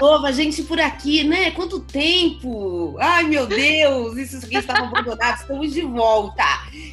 novo, 0.00 0.26
a 0.26 0.32
gente 0.32 0.62
por 0.62 0.80
aqui, 0.80 1.24
né? 1.24 1.50
Quanto 1.50 1.80
tempo! 1.80 2.96
Ai, 2.98 3.24
meu 3.24 3.46
Deus! 3.46 4.16
Isso 4.16 4.44
aqui 4.44 4.56
estava 4.56 4.86
abandonado. 4.86 5.40
Estamos 5.40 5.72
de 5.72 5.82
volta. 5.82 6.44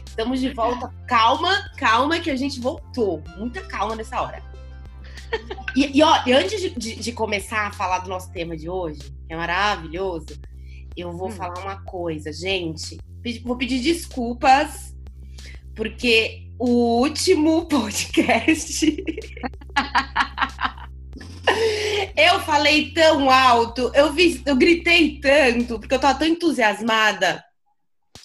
Estamos 0.06 0.40
de 0.40 0.54
volta. 0.54 0.94
Calma, 1.08 1.70
calma 1.78 2.20
que 2.20 2.30
a 2.30 2.36
gente 2.36 2.60
voltou. 2.60 3.24
Muita 3.38 3.62
calma 3.62 3.96
nessa 3.96 4.22
hora. 4.22 4.44
E, 5.76 5.98
e 5.98 6.04
ó, 6.04 6.22
antes 6.28 6.62
de, 6.62 6.70
de, 6.70 6.96
de, 6.96 7.12
começar 7.12 7.68
a 7.68 7.74
falar 7.74 8.00
do 8.00 8.10
nosso 8.10 8.32
tema 8.32 8.56
de 8.56 8.70
hoje, 8.70 9.02
que 9.28 9.34
é 9.34 9.36
maravilhoso, 9.36 10.28
eu 10.96 11.12
vou 11.12 11.28
hum. 11.28 11.32
falar 11.32 11.60
uma 11.60 11.82
coisa, 11.84 12.32
gente. 12.32 12.98
Vou 13.44 13.58
pedir 13.58 13.82
desculpas, 13.82 14.96
porque 15.76 16.48
o 16.58 17.02
último 17.02 17.66
podcast. 17.68 19.04
Eu 22.16 22.40
falei 22.40 22.92
tão 22.92 23.30
alto, 23.30 23.92
eu, 23.94 24.12
vi, 24.14 24.42
eu 24.46 24.56
gritei 24.56 25.20
tanto, 25.20 25.80
porque 25.80 25.94
eu 25.94 26.00
tava 26.00 26.20
tão 26.20 26.28
entusiasmada 26.28 27.44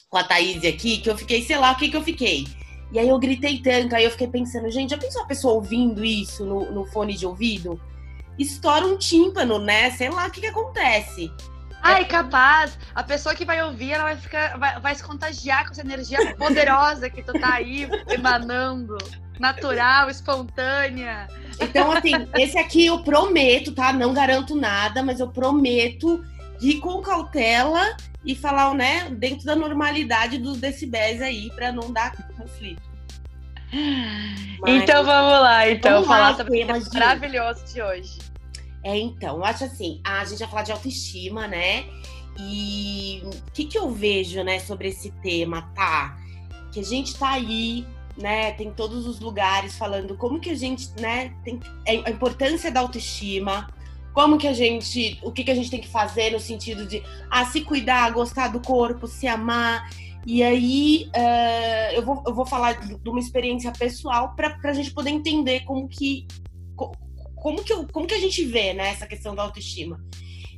com 0.08 0.16
a 0.16 0.24
Thaís 0.24 0.64
aqui, 0.64 0.98
que 0.98 1.10
eu 1.10 1.16
fiquei, 1.16 1.42
sei 1.42 1.56
lá, 1.56 1.72
o 1.72 1.76
que 1.76 1.88
que 1.88 1.96
eu 1.96 2.02
fiquei. 2.02 2.46
E 2.92 2.98
aí 2.98 3.08
eu 3.08 3.18
gritei 3.18 3.60
tanto, 3.60 3.94
aí 3.94 4.04
eu 4.04 4.10
fiquei 4.10 4.26
pensando, 4.26 4.70
gente, 4.70 4.90
já 4.90 4.98
pensou 4.98 5.22
a 5.22 5.26
pessoa 5.26 5.54
ouvindo 5.54 6.04
isso 6.04 6.44
no, 6.44 6.72
no 6.72 6.84
fone 6.86 7.16
de 7.16 7.24
ouvido? 7.24 7.80
Estoura 8.38 8.86
um 8.86 8.96
tímpano, 8.96 9.58
né? 9.58 9.90
Sei 9.92 10.08
lá 10.08 10.26
o 10.26 10.30
que, 10.30 10.40
que 10.40 10.46
acontece. 10.46 11.30
Ai, 11.82 12.04
capaz. 12.04 12.78
A 12.94 13.02
pessoa 13.02 13.34
que 13.34 13.44
vai 13.44 13.62
ouvir, 13.62 13.92
ela 13.92 14.04
vai 14.04 14.16
ficar, 14.16 14.58
vai, 14.58 14.80
vai 14.80 14.94
se 14.94 15.02
contagiar 15.02 15.64
com 15.64 15.72
essa 15.72 15.80
energia 15.80 16.34
poderosa 16.36 17.08
que 17.08 17.22
tu 17.22 17.32
tá 17.32 17.54
aí 17.54 17.88
emanando, 18.10 18.98
natural, 19.40 20.10
espontânea. 20.10 21.26
Então, 21.58 21.90
assim, 21.90 22.12
esse 22.38 22.58
aqui 22.58 22.86
eu 22.86 23.02
prometo, 23.02 23.72
tá? 23.72 23.92
Não 23.92 24.12
garanto 24.12 24.54
nada, 24.54 25.02
mas 25.02 25.18
eu 25.18 25.28
prometo 25.28 26.22
ir 26.60 26.78
com 26.78 27.00
cautela 27.00 27.96
e 28.24 28.34
falar, 28.34 28.74
né, 28.74 29.08
dentro 29.10 29.46
da 29.46 29.56
normalidade 29.56 30.38
dos 30.38 30.58
decibéis 30.58 31.22
aí, 31.22 31.50
para 31.50 31.72
não 31.72 31.90
dar 31.90 32.14
conflito. 32.36 32.82
Mas, 34.60 34.82
então 34.82 35.04
vamos 35.04 35.40
lá, 35.40 35.68
então, 35.70 35.92
vamos 35.92 36.08
falar 36.08 36.30
lá, 36.30 36.36
sobre 36.36 36.64
o 36.64 36.66
maravilhoso 36.92 37.64
de 37.72 37.80
hoje. 37.80 38.18
É, 38.82 38.98
então, 38.98 39.36
eu 39.36 39.44
acho 39.44 39.64
assim, 39.64 40.00
a 40.04 40.24
gente 40.24 40.40
vai 40.40 40.48
falar 40.48 40.62
de 40.62 40.72
autoestima, 40.72 41.46
né? 41.46 41.84
E 42.38 43.22
o 43.24 43.52
que, 43.52 43.64
que 43.64 43.78
eu 43.78 43.90
vejo, 43.90 44.42
né, 44.42 44.58
sobre 44.58 44.88
esse 44.88 45.10
tema, 45.22 45.70
tá? 45.74 46.16
Que 46.72 46.80
a 46.80 46.84
gente 46.84 47.16
tá 47.16 47.30
aí, 47.30 47.86
né, 48.20 48.52
tem 48.52 48.70
todos 48.70 49.06
os 49.06 49.20
lugares 49.20 49.76
falando 49.76 50.16
como 50.16 50.38
que 50.38 50.50
a 50.50 50.54
gente, 50.54 50.90
né, 51.00 51.34
tem 51.44 51.58
a 51.86 52.10
importância 52.10 52.70
da 52.70 52.80
autoestima, 52.80 53.68
como 54.12 54.38
que 54.38 54.46
a 54.46 54.52
gente, 54.52 55.18
o 55.22 55.32
que 55.32 55.44
que 55.44 55.50
a 55.50 55.54
gente 55.54 55.70
tem 55.70 55.80
que 55.80 55.88
fazer 55.88 56.32
no 56.32 56.40
sentido 56.40 56.86
de 56.86 57.02
ah, 57.30 57.44
se 57.44 57.62
cuidar, 57.62 58.10
gostar 58.12 58.48
do 58.48 58.60
corpo, 58.60 59.06
se 59.06 59.26
amar. 59.26 59.88
E 60.26 60.42
aí 60.42 61.08
uh, 61.16 61.94
eu, 61.94 62.04
vou, 62.04 62.22
eu 62.26 62.34
vou 62.34 62.44
falar 62.44 62.72
de 62.72 63.08
uma 63.08 63.20
experiência 63.20 63.72
pessoal 63.72 64.34
para 64.34 64.58
a 64.62 64.72
gente 64.72 64.92
poder 64.92 65.10
entender 65.10 65.60
como 65.60 65.88
que 65.88 66.26
como 67.40 67.64
que, 67.64 67.72
eu, 67.72 67.86
como 67.90 68.06
que 68.06 68.14
a 68.14 68.18
gente 68.18 68.44
vê 68.44 68.74
né, 68.74 68.90
essa 68.90 69.06
questão 69.06 69.34
da 69.34 69.42
autoestima. 69.42 69.98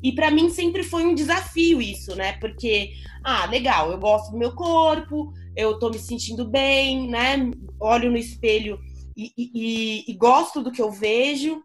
E 0.03 0.13
para 0.13 0.31
mim 0.31 0.51
sempre 0.51 0.83
foi 0.83 1.05
um 1.07 1.15
desafio 1.15 1.81
isso, 1.81 2.15
né? 2.17 2.33
Porque, 2.35 2.93
ah, 3.23 3.47
legal, 3.47 3.93
eu 3.93 3.99
gosto 3.99 4.33
do 4.33 4.39
meu 4.39 4.53
corpo, 4.53 5.33
eu 5.57 5.79
tô 5.79 5.91
me 5.91 5.99
sentindo 5.99 6.45
bem, 6.45 7.09
né? 7.09 7.51
Olho 7.79 8.11
no 8.11 8.17
espelho 8.17 8.79
e, 9.17 9.33
e, 9.37 10.05
e 10.11 10.15
gosto 10.15 10.63
do 10.63 10.71
que 10.71 10.81
eu 10.81 10.91
vejo. 10.91 11.63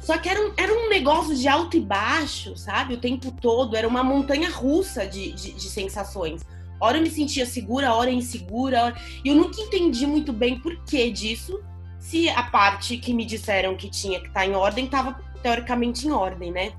Só 0.00 0.18
que 0.18 0.28
era 0.28 0.40
um, 0.40 0.52
era 0.56 0.72
um 0.72 0.88
negócio 0.88 1.36
de 1.36 1.46
alto 1.46 1.76
e 1.76 1.80
baixo, 1.80 2.56
sabe? 2.56 2.94
O 2.94 3.00
tempo 3.00 3.30
todo. 3.40 3.76
Era 3.76 3.86
uma 3.86 4.02
montanha 4.02 4.50
russa 4.50 5.06
de, 5.06 5.32
de, 5.32 5.52
de 5.52 5.68
sensações. 5.68 6.42
Hora 6.80 6.96
eu 6.96 7.02
me 7.02 7.10
sentia 7.10 7.44
segura, 7.44 7.94
hora 7.94 8.10
insegura. 8.10 8.84
Hora... 8.84 8.96
E 9.24 9.28
eu 9.28 9.34
nunca 9.34 9.60
entendi 9.60 10.06
muito 10.06 10.32
bem 10.32 10.58
por 10.58 10.76
que 10.84 11.10
disso. 11.10 11.60
Se 11.98 12.28
a 12.30 12.42
parte 12.42 12.96
que 12.96 13.12
me 13.12 13.26
disseram 13.26 13.76
que 13.76 13.90
tinha 13.90 14.18
que 14.20 14.28
estar 14.28 14.40
tá 14.40 14.46
em 14.46 14.54
ordem 14.54 14.86
estava 14.86 15.20
teoricamente 15.42 16.06
em 16.06 16.10
ordem, 16.10 16.50
né? 16.50 16.72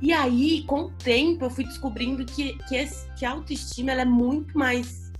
E 0.00 0.12
aí, 0.12 0.62
com 0.64 0.82
o 0.82 0.90
tempo, 0.90 1.44
eu 1.44 1.50
fui 1.50 1.64
descobrindo 1.64 2.24
que, 2.24 2.58
que, 2.68 2.76
esse, 2.76 3.10
que 3.14 3.24
a 3.24 3.30
autoestima 3.30 3.92
ela 3.92 4.02
é 4.02 4.06
muito 4.06 4.56
mais. 4.56 5.10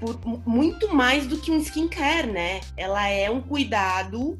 Por, 0.00 0.18
muito 0.46 0.92
mais 0.92 1.26
do 1.26 1.38
que 1.38 1.50
um 1.50 1.58
skincare, 1.58 2.30
né? 2.30 2.60
Ela 2.76 3.08
é 3.08 3.30
um 3.30 3.40
cuidado 3.40 4.38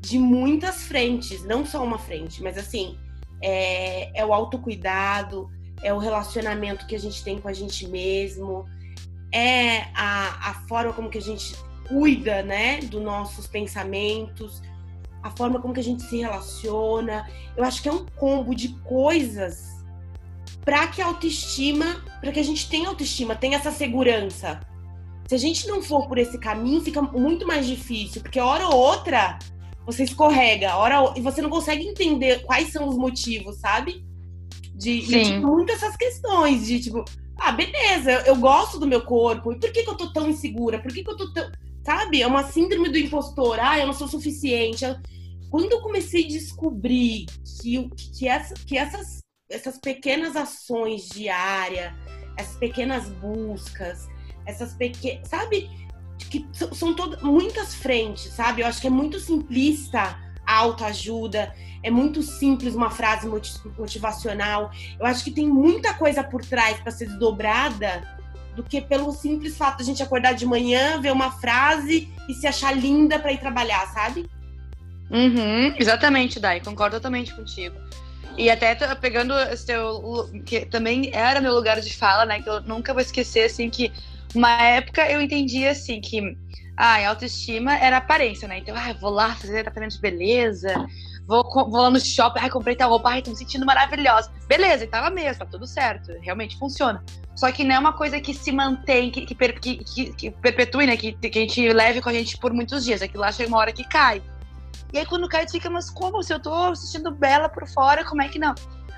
de 0.00 0.18
muitas 0.18 0.84
frentes, 0.84 1.44
não 1.44 1.66
só 1.66 1.84
uma 1.84 1.98
frente, 1.98 2.42
mas 2.42 2.56
assim, 2.56 2.96
é, 3.42 4.18
é 4.18 4.24
o 4.24 4.32
autocuidado, 4.32 5.50
é 5.82 5.92
o 5.92 5.98
relacionamento 5.98 6.86
que 6.86 6.94
a 6.94 6.98
gente 6.98 7.22
tem 7.22 7.38
com 7.38 7.48
a 7.48 7.52
gente 7.52 7.86
mesmo, 7.88 8.64
é 9.32 9.80
a, 9.94 10.50
a 10.50 10.54
forma 10.68 10.92
como 10.92 11.10
que 11.10 11.18
a 11.18 11.22
gente 11.22 11.54
cuida, 11.86 12.42
né, 12.42 12.80
dos 12.80 13.02
nossos 13.02 13.46
pensamentos, 13.46 14.62
a 15.22 15.30
forma 15.30 15.60
como 15.60 15.74
que 15.74 15.80
a 15.80 15.84
gente 15.84 16.02
se 16.02 16.18
relaciona. 16.18 17.28
Eu 17.56 17.64
acho 17.64 17.82
que 17.82 17.88
é 17.88 17.92
um 17.92 18.06
combo 18.16 18.54
de 18.54 18.68
coisas 18.80 19.78
para 20.64 20.86
que 20.88 21.00
a 21.00 21.06
autoestima, 21.06 22.02
para 22.20 22.32
que 22.32 22.40
a 22.40 22.42
gente 22.42 22.68
tenha 22.68 22.88
autoestima, 22.88 23.34
tenha 23.34 23.56
essa 23.56 23.70
segurança. 23.70 24.60
Se 25.26 25.34
a 25.34 25.38
gente 25.38 25.66
não 25.66 25.82
for 25.82 26.06
por 26.06 26.18
esse 26.18 26.38
caminho, 26.38 26.80
fica 26.80 27.02
muito 27.02 27.46
mais 27.46 27.66
difícil, 27.66 28.22
porque 28.22 28.40
hora 28.40 28.66
ou 28.68 28.76
outra 28.76 29.38
você 29.84 30.04
escorrega, 30.04 30.76
hora 30.76 31.14
e 31.16 31.20
você 31.20 31.40
não 31.40 31.48
consegue 31.48 31.86
entender 31.86 32.42
quais 32.44 32.70
são 32.70 32.88
os 32.88 32.96
motivos, 32.96 33.56
sabe? 33.56 34.04
De, 34.74 35.00
de 35.00 35.24
tipo, 35.24 35.46
muitas 35.46 35.82
essas 35.82 35.96
questões 35.96 36.66
de 36.66 36.80
tipo, 36.80 37.04
ah, 37.38 37.52
beleza, 37.52 38.12
eu, 38.12 38.20
eu, 38.20 38.36
gosto 38.36 38.78
do 38.78 38.86
meu 38.86 39.00
corpo, 39.02 39.52
e 39.52 39.58
por 39.58 39.70
que, 39.70 39.82
que 39.82 39.88
eu 39.88 39.96
tô 39.96 40.12
tão 40.12 40.28
insegura? 40.28 40.78
Por 40.78 40.92
que, 40.92 41.02
que 41.02 41.10
eu 41.10 41.16
tô 41.16 41.32
tão. 41.32 41.50
Sabe? 41.88 42.20
É 42.20 42.26
uma 42.26 42.44
síndrome 42.44 42.90
do 42.90 42.98
impostor, 42.98 43.58
ah, 43.58 43.78
eu 43.78 43.86
não 43.86 43.94
sou 43.94 44.06
suficiente. 44.06 44.84
Quando 45.50 45.72
eu 45.72 45.80
comecei 45.80 46.26
a 46.26 46.28
descobrir 46.28 47.24
que, 47.62 47.88
que, 48.14 48.28
essa, 48.28 48.52
que 48.52 48.76
essas, 48.76 49.20
essas 49.50 49.78
pequenas 49.78 50.36
ações 50.36 51.08
diárias, 51.08 51.90
essas 52.36 52.56
pequenas 52.56 53.08
buscas, 53.08 54.06
essas 54.44 54.74
pequenas. 54.74 55.28
Sabe? 55.28 55.70
que 56.30 56.46
são 56.52 56.94
todas 56.94 57.22
muitas 57.22 57.74
frentes, 57.74 58.32
sabe? 58.34 58.60
Eu 58.60 58.66
acho 58.66 58.82
que 58.82 58.88
é 58.88 58.90
muito 58.90 59.18
simplista 59.18 60.18
a 60.44 60.56
autoajuda, 60.56 61.54
é 61.82 61.90
muito 61.90 62.22
simples 62.22 62.74
uma 62.74 62.90
frase 62.90 63.26
motivacional. 63.78 64.70
Eu 65.00 65.06
acho 65.06 65.24
que 65.24 65.30
tem 65.30 65.48
muita 65.48 65.94
coisa 65.94 66.22
por 66.22 66.44
trás 66.44 66.78
para 66.80 66.92
ser 66.92 67.06
desdobrada 67.06 68.17
do 68.58 68.64
que 68.64 68.80
pelo 68.80 69.12
simples 69.12 69.56
fato 69.56 69.76
de 69.76 69.82
a 69.84 69.86
gente 69.86 70.02
acordar 70.02 70.32
de 70.34 70.44
manhã, 70.44 71.00
ver 71.00 71.12
uma 71.12 71.30
frase 71.30 72.08
e 72.28 72.34
se 72.34 72.44
achar 72.44 72.76
linda 72.76 73.16
para 73.16 73.32
ir 73.32 73.38
trabalhar, 73.38 73.86
sabe? 73.86 74.28
Uhum, 75.08 75.76
exatamente, 75.78 76.40
Dai, 76.40 76.60
concordo 76.60 76.96
totalmente 76.96 77.32
contigo. 77.32 77.76
E 78.36 78.50
até 78.50 78.74
pegando 78.96 79.32
esse 79.52 79.64
teu, 79.64 80.28
que 80.44 80.66
também 80.66 81.10
era 81.12 81.40
meu 81.40 81.54
lugar 81.54 81.80
de 81.80 81.96
fala, 81.96 82.26
né? 82.26 82.42
Que 82.42 82.50
eu 82.50 82.60
nunca 82.62 82.92
vou 82.92 83.00
esquecer, 83.00 83.44
assim, 83.44 83.70
que 83.70 83.92
uma 84.34 84.60
época 84.60 85.08
eu 85.08 85.20
entendia 85.20 85.70
assim 85.70 86.00
que 86.00 86.36
ah, 86.76 86.96
a 86.96 87.08
autoestima 87.10 87.76
era 87.76 87.98
aparência, 87.98 88.48
né? 88.48 88.58
Então, 88.58 88.74
ah, 88.76 88.92
vou 89.00 89.10
lá 89.10 89.36
fazer 89.36 89.62
tratamento 89.62 89.92
de 89.92 90.00
beleza, 90.00 90.74
vou, 91.28 91.44
vou 91.52 91.82
lá 91.82 91.90
no 91.90 92.00
shopping, 92.00 92.40
ai, 92.40 92.50
comprei 92.50 92.74
tal 92.74 92.88
roupa, 92.88 93.10
ai, 93.10 93.22
tô 93.22 93.30
me 93.30 93.36
sentindo 93.36 93.66
maravilhosa. 93.66 94.32
Beleza, 94.48 94.84
e 94.84 94.86
tava 94.86 95.10
mesmo, 95.10 95.40
tá 95.40 95.46
tudo 95.46 95.66
certo, 95.66 96.10
realmente 96.22 96.58
funciona. 96.58 97.04
Só 97.36 97.52
que 97.52 97.62
não 97.62 97.74
é 97.74 97.78
uma 97.78 97.92
coisa 97.92 98.18
que 98.18 98.32
se 98.32 98.50
mantém, 98.50 99.10
que, 99.10 99.26
que, 99.26 99.34
que, 99.34 100.12
que 100.12 100.30
perpetue, 100.30 100.86
né? 100.86 100.96
Que, 100.96 101.12
que 101.12 101.38
a 101.38 101.42
gente 101.42 101.72
leve 101.72 102.00
com 102.00 102.08
a 102.08 102.12
gente 102.12 102.36
por 102.38 102.52
muitos 102.52 102.84
dias. 102.84 103.00
Aquilo 103.00 103.20
lá 103.20 103.30
chega 103.30 103.48
uma 103.48 103.58
hora 103.58 103.72
que 103.72 103.84
cai. 103.84 104.20
E 104.92 104.98
aí 104.98 105.06
quando 105.06 105.28
cai, 105.28 105.46
tu 105.46 105.52
fica, 105.52 105.70
mas 105.70 105.88
como? 105.88 106.20
Se 106.22 106.32
eu 106.32 106.40
tô 106.40 106.74
sentindo 106.74 107.12
bela 107.12 107.48
por 107.48 107.68
fora, 107.68 108.04
como 108.04 108.22
é 108.22 108.28
que 108.28 108.38
não? 108.38 108.54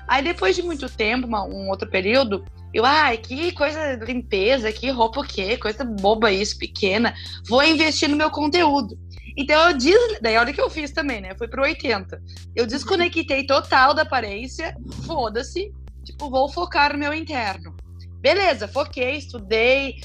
Aí 0.07 0.23
depois 0.23 0.55
de 0.55 0.63
muito 0.63 0.89
tempo, 0.89 1.27
uma, 1.27 1.43
um 1.43 1.69
outro 1.69 1.87
período, 1.87 2.43
eu, 2.73 2.85
ai, 2.85 3.17
que 3.17 3.51
coisa 3.51 3.95
limpeza, 3.95 4.71
que 4.71 4.89
roupa 4.89 5.19
o 5.19 5.23
quê? 5.23 5.57
Coisa 5.57 5.83
boba 5.83 6.31
isso, 6.31 6.57
pequena. 6.57 7.13
Vou 7.47 7.61
investir 7.61 8.09
no 8.09 8.15
meu 8.15 8.31
conteúdo. 8.31 8.97
Então 9.41 9.69
eu 9.69 9.77
des... 9.77 10.19
daí 10.21 10.37
olha 10.37 10.51
o 10.51 10.53
que 10.53 10.61
eu 10.61 10.69
fiz 10.69 10.91
também, 10.91 11.21
né? 11.21 11.35
Foi 11.35 11.47
pro 11.47 11.63
80. 11.63 12.21
Eu 12.55 12.65
desconectei 12.65 13.45
total 13.45 13.93
da 13.93 14.03
aparência, 14.03 14.75
foda-se, 15.05 15.71
tipo, 16.03 16.29
vou 16.29 16.49
focar 16.49 16.93
no 16.93 16.99
meu 16.99 17.13
interno. 17.13 17.75
Beleza, 18.19 18.67
foquei, 18.67 19.17
estudei, 19.17 19.99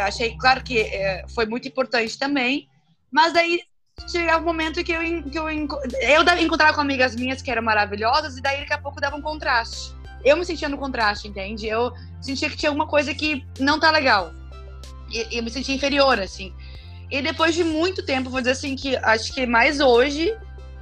achei, 0.00 0.36
claro 0.36 0.62
que 0.62 0.80
é, 0.80 1.24
foi 1.32 1.46
muito 1.46 1.68
importante 1.68 2.18
também, 2.18 2.68
mas 3.12 3.32
daí 3.32 3.60
chegava 4.08 4.42
um 4.42 4.46
momento 4.46 4.82
que 4.82 4.90
eu, 4.90 5.00
que 5.22 5.38
eu, 5.38 5.48
eu 5.48 6.38
encontrava 6.40 6.74
com 6.74 6.80
amigas 6.80 7.14
minhas 7.14 7.40
que 7.40 7.50
eram 7.50 7.62
maravilhosas, 7.62 8.36
e 8.36 8.42
daí 8.42 8.58
daqui 8.58 8.72
a 8.72 8.78
pouco 8.78 9.00
dava 9.00 9.14
um 9.14 9.22
contraste 9.22 9.94
eu 10.24 10.36
me 10.36 10.44
sentia 10.44 10.68
no 10.68 10.78
contraste, 10.78 11.28
entende? 11.28 11.66
Eu 11.66 11.92
sentia 12.20 12.50
que 12.50 12.56
tinha 12.56 12.70
alguma 12.70 12.86
coisa 12.86 13.14
que 13.14 13.44
não 13.58 13.78
tá 13.80 13.90
legal. 13.90 14.32
E 15.10 15.38
eu 15.38 15.42
me 15.42 15.50
sentia 15.50 15.74
inferior, 15.74 16.20
assim. 16.20 16.54
E 17.10 17.20
depois 17.20 17.54
de 17.54 17.64
muito 17.64 18.04
tempo, 18.04 18.30
vou 18.30 18.40
dizer 18.40 18.52
assim, 18.52 18.76
que 18.76 18.96
acho 18.96 19.32
que 19.32 19.44
mais 19.46 19.80
hoje, 19.80 20.36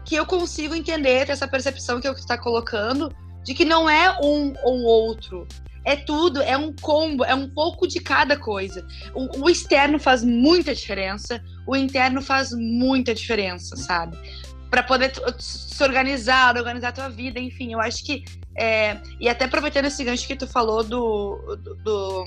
que 0.05 0.15
eu 0.15 0.27
consigo 0.27 0.75
entender 0.75 1.31
essa 1.31 1.49
percepção 1.49 2.01
que 2.01 2.09
eu 2.09 2.13
está 2.13 2.37
colocando 2.37 3.15
de 3.43 3.55
que 3.55 3.65
não 3.65 3.89
é 3.89 4.19
um 4.23 4.55
ou 4.63 4.83
outro. 4.83 5.47
É 5.85 5.97
tudo, 5.97 6.43
é 6.43 6.55
um 6.55 6.75
combo, 6.75 7.25
é 7.25 7.35
um 7.35 7.49
pouco 7.49 7.89
de 7.89 7.99
cada 7.99 8.37
coisa. 8.37 8.87
O, 9.15 9.45
o 9.45 9.51
externo 9.51 9.99
faz 9.99 10.23
muita 10.23 10.75
diferença, 10.75 11.43
o 11.67 11.75
interno 11.75 12.21
faz 12.21 12.53
muita 12.53 13.15
diferença, 13.15 13.75
sabe? 13.75 14.19
Para 14.71 14.83
poder 14.83 15.13
se 15.39 15.83
organizar, 15.83 16.59
organizar 16.59 16.89
a 16.89 16.93
tua 16.93 17.09
vida, 17.09 17.41
enfim, 17.41 17.73
eu 17.73 17.81
acho 17.81 18.05
que. 18.05 18.23
É, 18.55 18.99
e 19.19 19.29
até 19.31 19.47
aproveitando 19.47 19.87
esse 19.87 20.05
gancho 20.05 20.27
que 20.27 20.37
tu 20.37 20.47
falou 20.47 20.85
do, 20.85 21.57
do, 21.57 21.75
do 21.77 22.25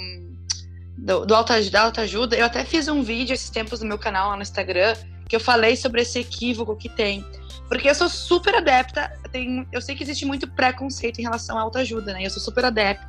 do, 1.02 1.26
do 1.26 1.36
Alta, 1.36 1.60
da 1.70 1.82
autoajuda, 1.82 2.36
eu 2.36 2.46
até 2.46 2.64
fiz 2.64 2.88
um 2.88 3.02
vídeo 3.02 3.34
esses 3.34 3.50
tempos 3.50 3.82
no 3.82 3.88
meu 3.88 3.98
canal 3.98 4.30
lá 4.30 4.36
no 4.36 4.44
Instagram 4.44 4.96
que 5.28 5.36
eu 5.36 5.40
falei 5.40 5.76
sobre 5.76 6.02
esse 6.02 6.20
equívoco 6.20 6.76
que 6.76 6.90
tem. 6.90 7.26
Porque 7.68 7.90
eu 7.90 7.96
sou 7.96 8.10
super 8.10 8.54
adepta, 8.54 9.12
tem, 9.32 9.66
eu 9.72 9.82
sei 9.82 9.96
que 9.96 10.04
existe 10.04 10.26
muito 10.26 10.48
preconceito 10.52 11.20
em 11.20 11.24
relação 11.24 11.58
à 11.58 11.62
autoajuda, 11.62 12.14
né? 12.14 12.26
Eu 12.26 12.30
sou 12.30 12.42
super 12.42 12.66
adepta. 12.66 13.08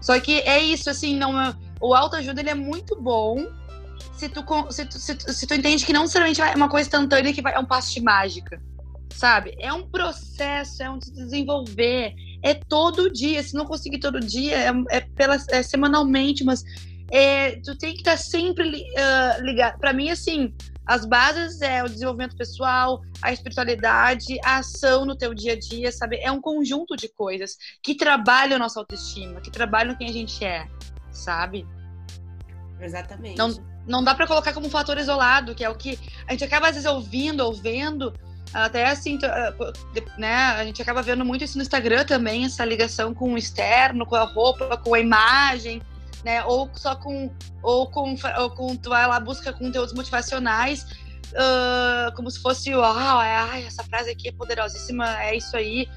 Só 0.00 0.18
que 0.18 0.40
é 0.40 0.58
isso, 0.58 0.88
assim, 0.88 1.16
não 1.16 1.40
é, 1.40 1.54
o 1.80 1.94
autoajuda 1.94 2.40
ele 2.40 2.50
é 2.50 2.54
muito 2.54 3.00
bom 3.00 3.46
se 4.16 4.28
tu, 4.28 4.42
se, 4.70 4.86
tu, 4.86 4.98
se, 4.98 5.14
tu, 5.14 5.32
se 5.32 5.46
tu 5.46 5.54
entende 5.54 5.84
que 5.84 5.92
não 5.92 6.02
necessariamente 6.02 6.40
é 6.40 6.54
uma 6.54 6.68
coisa 6.68 6.86
instantânea 6.86 7.32
que 7.32 7.42
vai, 7.42 7.54
é 7.54 7.58
um 7.58 7.66
passo 7.66 7.92
de 7.92 8.00
mágica, 8.00 8.60
sabe? 9.14 9.54
É 9.58 9.72
um 9.72 9.86
processo, 9.86 10.82
é 10.82 10.90
um 10.90 10.98
desenvolver, 10.98 12.14
é 12.42 12.54
todo 12.54 13.12
dia. 13.12 13.42
Se 13.42 13.54
não 13.54 13.66
conseguir 13.66 13.98
todo 13.98 14.18
dia, 14.18 14.56
é, 14.56 14.96
é, 14.96 15.00
pela, 15.00 15.36
é 15.50 15.62
semanalmente, 15.62 16.42
mas 16.42 16.64
é, 17.10 17.56
tu 17.56 17.76
tem 17.76 17.92
que 17.92 18.00
estar 18.00 18.12
tá 18.12 18.16
sempre 18.16 18.68
uh, 18.68 19.42
ligado. 19.42 19.78
Para 19.78 19.92
mim, 19.92 20.10
assim, 20.10 20.54
as 20.86 21.04
bases 21.04 21.60
é 21.60 21.82
o 21.82 21.88
desenvolvimento 21.88 22.36
pessoal, 22.36 23.02
a 23.20 23.32
espiritualidade, 23.32 24.38
a 24.44 24.58
ação 24.58 25.04
no 25.04 25.16
teu 25.16 25.34
dia 25.34 25.52
a 25.54 25.58
dia, 25.58 25.90
sabe? 25.92 26.18
É 26.20 26.30
um 26.30 26.40
conjunto 26.40 26.96
de 26.96 27.08
coisas 27.08 27.56
que 27.82 27.94
trabalham 27.94 28.58
nossa 28.58 28.80
autoestima, 28.80 29.40
que 29.40 29.50
trabalham 29.50 29.94
quem 29.94 30.08
a 30.08 30.12
gente 30.12 30.44
é, 30.44 30.66
sabe? 31.10 31.66
Exatamente. 32.80 33.36
Não, 33.36 33.54
não 33.86 34.04
dá 34.04 34.14
para 34.14 34.26
colocar 34.26 34.52
como 34.52 34.66
um 34.66 34.70
fator 34.70 34.96
isolado, 34.98 35.54
que 35.54 35.64
é 35.64 35.68
o 35.68 35.74
que 35.74 35.98
a 36.26 36.32
gente 36.32 36.44
acaba 36.44 36.68
às 36.68 36.74
vezes 36.74 36.90
ouvindo 36.90 37.40
ou 37.44 37.52
vendo, 37.52 38.12
até 38.54 38.86
assim, 38.86 39.18
ah, 39.22 39.54
né? 40.16 40.34
A 40.34 40.64
gente 40.64 40.80
acaba 40.80 41.02
vendo 41.02 41.24
muito 41.24 41.44
isso 41.44 41.58
no 41.58 41.62
Instagram 41.62 42.04
também, 42.04 42.44
essa 42.44 42.64
ligação 42.64 43.12
com 43.12 43.34
o 43.34 43.38
externo, 43.38 44.06
com 44.06 44.16
a 44.16 44.24
roupa, 44.24 44.76
com 44.76 44.94
a 44.94 45.00
imagem 45.00 45.82
né? 46.24 46.44
Ou 46.44 46.70
só 46.74 46.94
com 46.96 47.30
ou 47.62 47.90
com 47.90 48.14
ou 48.38 48.50
com 48.50 48.76
tu 48.76 48.90
vai 48.90 49.06
lá 49.06 49.20
busca 49.20 49.52
conteúdos 49.52 49.92
motivacionais, 49.94 50.82
uh, 51.32 52.14
como 52.14 52.30
se 52.30 52.40
fosse, 52.40 52.70
é, 52.70 52.74
ai, 52.74 53.64
essa 53.64 53.84
frase 53.84 54.10
aqui 54.10 54.28
é 54.28 54.32
poderosíssima, 54.32 55.22
é 55.22 55.36
isso 55.36 55.56
aí. 55.56 55.88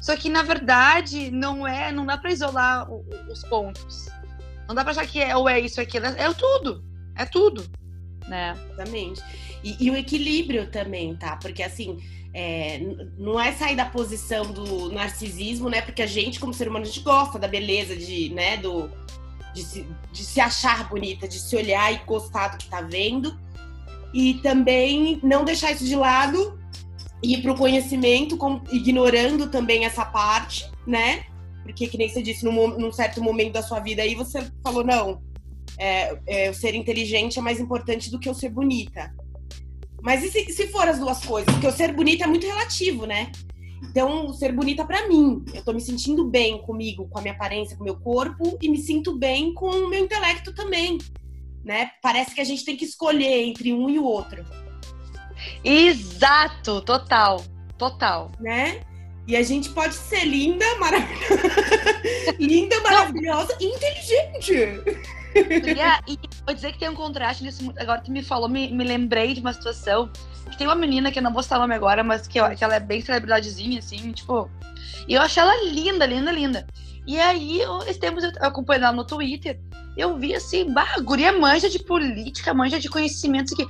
Só 0.00 0.16
que 0.16 0.28
na 0.28 0.42
verdade 0.42 1.30
não 1.30 1.66
é, 1.66 1.90
não 1.90 2.06
dá 2.06 2.16
para 2.16 2.32
isolar 2.32 2.90
o, 2.90 3.04
os 3.30 3.42
pontos. 3.44 4.08
Não 4.66 4.74
dá 4.74 4.82
para 4.82 4.92
achar 4.92 5.06
que 5.06 5.20
é 5.20 5.34
ou 5.36 5.48
é 5.48 5.58
isso 5.60 5.80
aqui, 5.80 5.98
é, 5.98 6.00
é 6.00 6.32
tudo. 6.34 6.84
É 7.16 7.24
tudo, 7.24 7.68
né? 8.28 8.56
Exatamente. 8.72 9.20
E, 9.64 9.76
e 9.84 9.90
o 9.90 9.96
equilíbrio 9.96 10.70
também, 10.70 11.16
tá? 11.16 11.36
Porque 11.36 11.64
assim, 11.64 11.98
é, 12.32 12.80
não 13.16 13.40
é 13.40 13.52
sair 13.52 13.74
da 13.74 13.86
posição 13.86 14.44
do 14.52 14.92
narcisismo, 14.92 15.68
né? 15.68 15.82
Porque 15.82 16.02
a 16.02 16.06
gente, 16.06 16.38
como 16.38 16.54
ser 16.54 16.68
humano, 16.68 16.84
a 16.84 16.88
gente 16.88 17.00
gosta 17.00 17.38
da 17.38 17.48
beleza, 17.48 17.96
de, 17.96 18.28
né, 18.30 18.56
do, 18.58 18.88
de 19.58 19.64
se, 19.64 19.86
de 20.12 20.24
se 20.24 20.40
achar 20.40 20.88
bonita, 20.88 21.26
de 21.26 21.38
se 21.38 21.56
olhar 21.56 21.92
e 21.92 21.98
gostar 22.04 22.48
do 22.48 22.58
que 22.58 22.68
tá 22.68 22.80
vendo. 22.80 23.38
E 24.14 24.34
também 24.34 25.20
não 25.22 25.44
deixar 25.44 25.72
isso 25.72 25.84
de 25.84 25.96
lado 25.96 26.58
e 27.22 27.34
ir 27.34 27.48
o 27.48 27.54
conhecimento, 27.54 28.36
com, 28.36 28.62
ignorando 28.70 29.50
também 29.50 29.84
essa 29.84 30.04
parte, 30.04 30.70
né? 30.86 31.24
Porque, 31.64 31.88
que 31.88 31.98
nem 31.98 32.08
você 32.08 32.22
disse, 32.22 32.44
num, 32.44 32.78
num 32.78 32.92
certo 32.92 33.22
momento 33.22 33.52
da 33.52 33.62
sua 33.62 33.80
vida 33.80 34.02
aí, 34.02 34.14
você 34.14 34.50
falou, 34.62 34.84
não, 34.84 35.20
é, 35.76 36.18
é, 36.26 36.50
o 36.50 36.54
ser 36.54 36.74
inteligente 36.74 37.38
é 37.38 37.42
mais 37.42 37.60
importante 37.60 38.10
do 38.10 38.18
que 38.18 38.28
eu 38.28 38.34
ser 38.34 38.50
bonita. 38.50 39.12
Mas 40.00 40.22
e 40.22 40.30
se, 40.30 40.44
se 40.52 40.68
for 40.68 40.86
as 40.86 40.98
duas 40.98 41.24
coisas? 41.24 41.52
Porque 41.52 41.66
o 41.66 41.72
ser 41.72 41.92
bonita 41.92 42.24
é 42.24 42.26
muito 42.26 42.46
relativo, 42.46 43.04
né? 43.04 43.32
Então, 43.82 44.32
ser 44.32 44.52
bonita 44.52 44.84
para 44.84 45.08
mim. 45.08 45.44
Eu 45.54 45.64
tô 45.64 45.72
me 45.72 45.80
sentindo 45.80 46.24
bem 46.24 46.60
comigo, 46.62 47.08
com 47.08 47.18
a 47.18 47.22
minha 47.22 47.34
aparência, 47.34 47.76
com 47.76 47.82
o 47.82 47.84
meu 47.84 47.96
corpo 47.96 48.58
e 48.60 48.68
me 48.68 48.78
sinto 48.78 49.16
bem 49.16 49.54
com 49.54 49.68
o 49.68 49.88
meu 49.88 50.04
intelecto 50.04 50.54
também, 50.54 50.98
né? 51.64 51.90
Parece 52.02 52.34
que 52.34 52.40
a 52.40 52.44
gente 52.44 52.64
tem 52.64 52.76
que 52.76 52.84
escolher 52.84 53.44
entre 53.44 53.72
um 53.72 53.88
e 53.88 53.98
o 53.98 54.04
outro. 54.04 54.44
Exato, 55.64 56.80
total, 56.82 57.44
total. 57.76 58.32
Né? 58.40 58.80
E 59.28 59.36
a 59.36 59.42
gente 59.42 59.68
pode 59.68 59.92
ser 59.92 60.24
linda, 60.24 60.64
maravilhosa, 60.78 62.32
linda, 62.40 62.80
maravilhosa 62.80 63.54
e 63.60 63.66
inteligente. 63.66 64.52
Yeah, 65.36 66.00
e 66.08 66.18
vou 66.46 66.54
dizer 66.54 66.72
que 66.72 66.78
tem 66.78 66.88
um 66.88 66.94
contraste 66.94 67.44
nisso. 67.44 67.70
Agora 67.78 68.00
tu 68.00 68.10
me 68.10 68.22
falou, 68.22 68.48
me, 68.48 68.72
me 68.72 68.82
lembrei 68.82 69.34
de 69.34 69.40
uma 69.40 69.52
situação 69.52 70.10
que 70.50 70.56
tem 70.56 70.66
uma 70.66 70.74
menina 70.74 71.12
que 71.12 71.18
eu 71.18 71.22
não 71.22 71.30
vou 71.30 71.42
citar 71.42 71.58
o 71.58 71.60
nome 71.60 71.74
agora, 71.74 72.02
mas 72.02 72.26
que, 72.26 72.40
que 72.56 72.64
ela 72.64 72.76
é 72.76 72.80
bem 72.80 73.02
celebridadezinha, 73.02 73.80
assim, 73.80 74.12
tipo. 74.12 74.50
E 75.06 75.12
eu 75.12 75.20
achei 75.20 75.42
ela 75.42 75.62
linda, 75.66 76.06
linda, 76.06 76.32
linda. 76.32 76.66
E 77.06 77.20
aí, 77.20 77.60
esses 77.82 77.98
tempos 77.98 78.24
eu 78.24 78.30
acompanhei 78.40 78.82
ela 78.82 78.92
no 78.92 79.04
Twitter, 79.04 79.60
eu 79.94 80.16
vi 80.16 80.34
assim, 80.34 80.72
bah, 80.72 80.96
guria 81.02 81.32
manja 81.32 81.68
de 81.68 81.78
política, 81.78 82.54
manja 82.54 82.80
de 82.80 82.88
conhecimentos 82.88 83.52
aqui. 83.52 83.66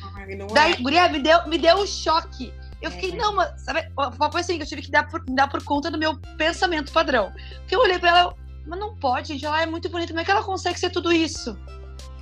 Daí, 0.54 0.74
é. 0.74 0.76
guria, 0.76 1.08
me 1.08 1.18
deu, 1.18 1.48
me 1.48 1.58
deu 1.58 1.78
um 1.78 1.86
choque. 1.86 2.52
Eu 2.80 2.90
fiquei, 2.90 3.12
é. 3.12 3.16
não, 3.16 3.34
mas, 3.34 3.60
sabe, 3.60 3.90
uma 3.96 4.30
coisa 4.30 4.40
assim, 4.40 4.56
que 4.56 4.62
eu 4.62 4.66
tive 4.66 4.82
que 4.82 4.90
dar 4.90 5.08
por, 5.08 5.24
dar 5.26 5.48
por 5.48 5.62
conta 5.64 5.90
do 5.90 5.98
meu 5.98 6.16
pensamento 6.36 6.92
padrão. 6.92 7.32
Porque 7.60 7.74
eu 7.74 7.80
olhei 7.80 7.98
pra 7.98 8.10
ela, 8.10 8.34
mas 8.66 8.78
não 8.78 8.94
pode, 8.94 9.28
gente, 9.28 9.44
ela 9.44 9.62
é 9.62 9.66
muito 9.66 9.88
bonita, 9.88 10.12
como 10.12 10.20
é 10.20 10.24
que 10.24 10.30
ela 10.30 10.44
consegue 10.44 10.78
ser 10.78 10.90
tudo 10.90 11.12
isso? 11.12 11.58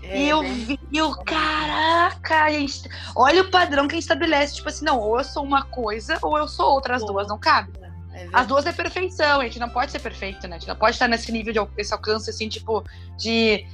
É, 0.03 0.19
e 0.19 0.29
eu 0.29 0.43
né? 0.43 0.49
vi, 0.49 0.81
eu, 0.93 1.13
caraca, 1.25 2.51
gente, 2.51 2.89
olha 3.15 3.43
o 3.43 3.51
padrão 3.51 3.87
que 3.87 3.95
a 3.95 3.97
gente 3.97 4.05
estabelece, 4.05 4.55
tipo 4.55 4.69
assim, 4.69 4.85
não, 4.85 4.99
ou 4.99 5.19
eu 5.19 5.25
sou 5.25 5.43
uma 5.43 5.65
coisa 5.65 6.19
ou 6.23 6.39
eu 6.39 6.47
sou 6.47 6.73
outra, 6.73 6.97
as 6.97 7.05
duas 7.05 7.29
não 7.29 7.39
cabem. 7.39 7.75
É 8.17 8.29
as 8.33 8.47
duas 8.47 8.65
é 8.65 8.73
perfeição, 8.73 9.41
a 9.41 9.45
gente 9.45 9.59
não 9.59 9.69
pode 9.69 9.93
ser 9.93 9.99
perfeito, 9.99 10.49
né? 10.49 10.57
A 10.57 10.59
gente 10.59 10.69
não 10.69 10.77
pode 10.77 10.93
estar 10.93 11.07
nesse 11.07 11.31
nível 11.31 11.53
de 11.53 11.61
esse 11.77 11.93
alcance, 11.93 12.31
assim, 12.31 12.49
tipo, 12.49 12.83
de. 13.19 13.67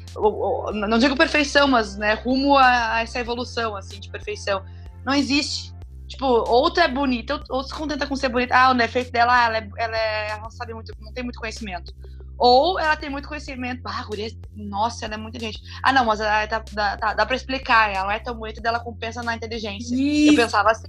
Não 0.73 0.99
digo 0.99 1.17
perfeição, 1.17 1.69
mas 1.69 1.97
né, 1.97 2.15
rumo 2.15 2.57
a, 2.57 2.95
a 2.95 3.03
essa 3.03 3.21
evolução, 3.21 3.77
assim, 3.77 4.01
de 4.01 4.11
perfeição. 4.11 4.65
Não 5.05 5.15
existe. 5.15 5.73
Tipo, 6.13 6.27
ou 6.27 6.71
tu 6.71 6.79
é 6.79 6.89
bonita, 6.89 7.43
ou 7.49 7.63
se 7.63 7.73
contenta 7.73 8.07
com 8.07 8.15
ser 8.15 8.29
bonita. 8.29 8.55
Ah, 8.55 8.71
o 8.71 8.75
defeito 8.75 9.11
dela, 9.11 9.47
ela, 9.47 9.57
é, 9.57 9.69
ela, 9.79 9.97
é, 9.97 10.31
ela 10.31 10.43
não 10.43 10.51
sabe 10.51 10.75
muito, 10.75 10.93
não 11.01 11.11
tem 11.11 11.25
muito 11.25 11.39
conhecimento. 11.39 11.91
Ou 12.37 12.79
ela 12.79 12.95
tem 12.97 13.09
muito 13.09 13.27
conhecimento. 13.27 13.81
Ah, 13.87 14.05
guria, 14.05 14.29
nossa, 14.55 15.07
ela 15.07 15.15
é 15.15 15.17
muita 15.17 15.41
gente. 15.41 15.59
Ah, 15.83 15.91
não, 15.91 16.05
mas 16.05 16.21
ela 16.21 16.47
tá, 16.47 16.63
dá, 16.71 16.97
tá, 16.99 17.15
dá 17.15 17.25
pra 17.25 17.35
explicar. 17.35 17.91
Ela 17.91 18.05
não 18.05 18.11
é 18.11 18.19
tão 18.19 18.35
bonita 18.35 18.61
dela 18.61 18.79
compensa 18.79 19.23
na 19.23 19.35
inteligência. 19.35 19.97
Isso, 19.97 20.33
eu 20.33 20.37
pensava 20.37 20.71
assim. 20.71 20.87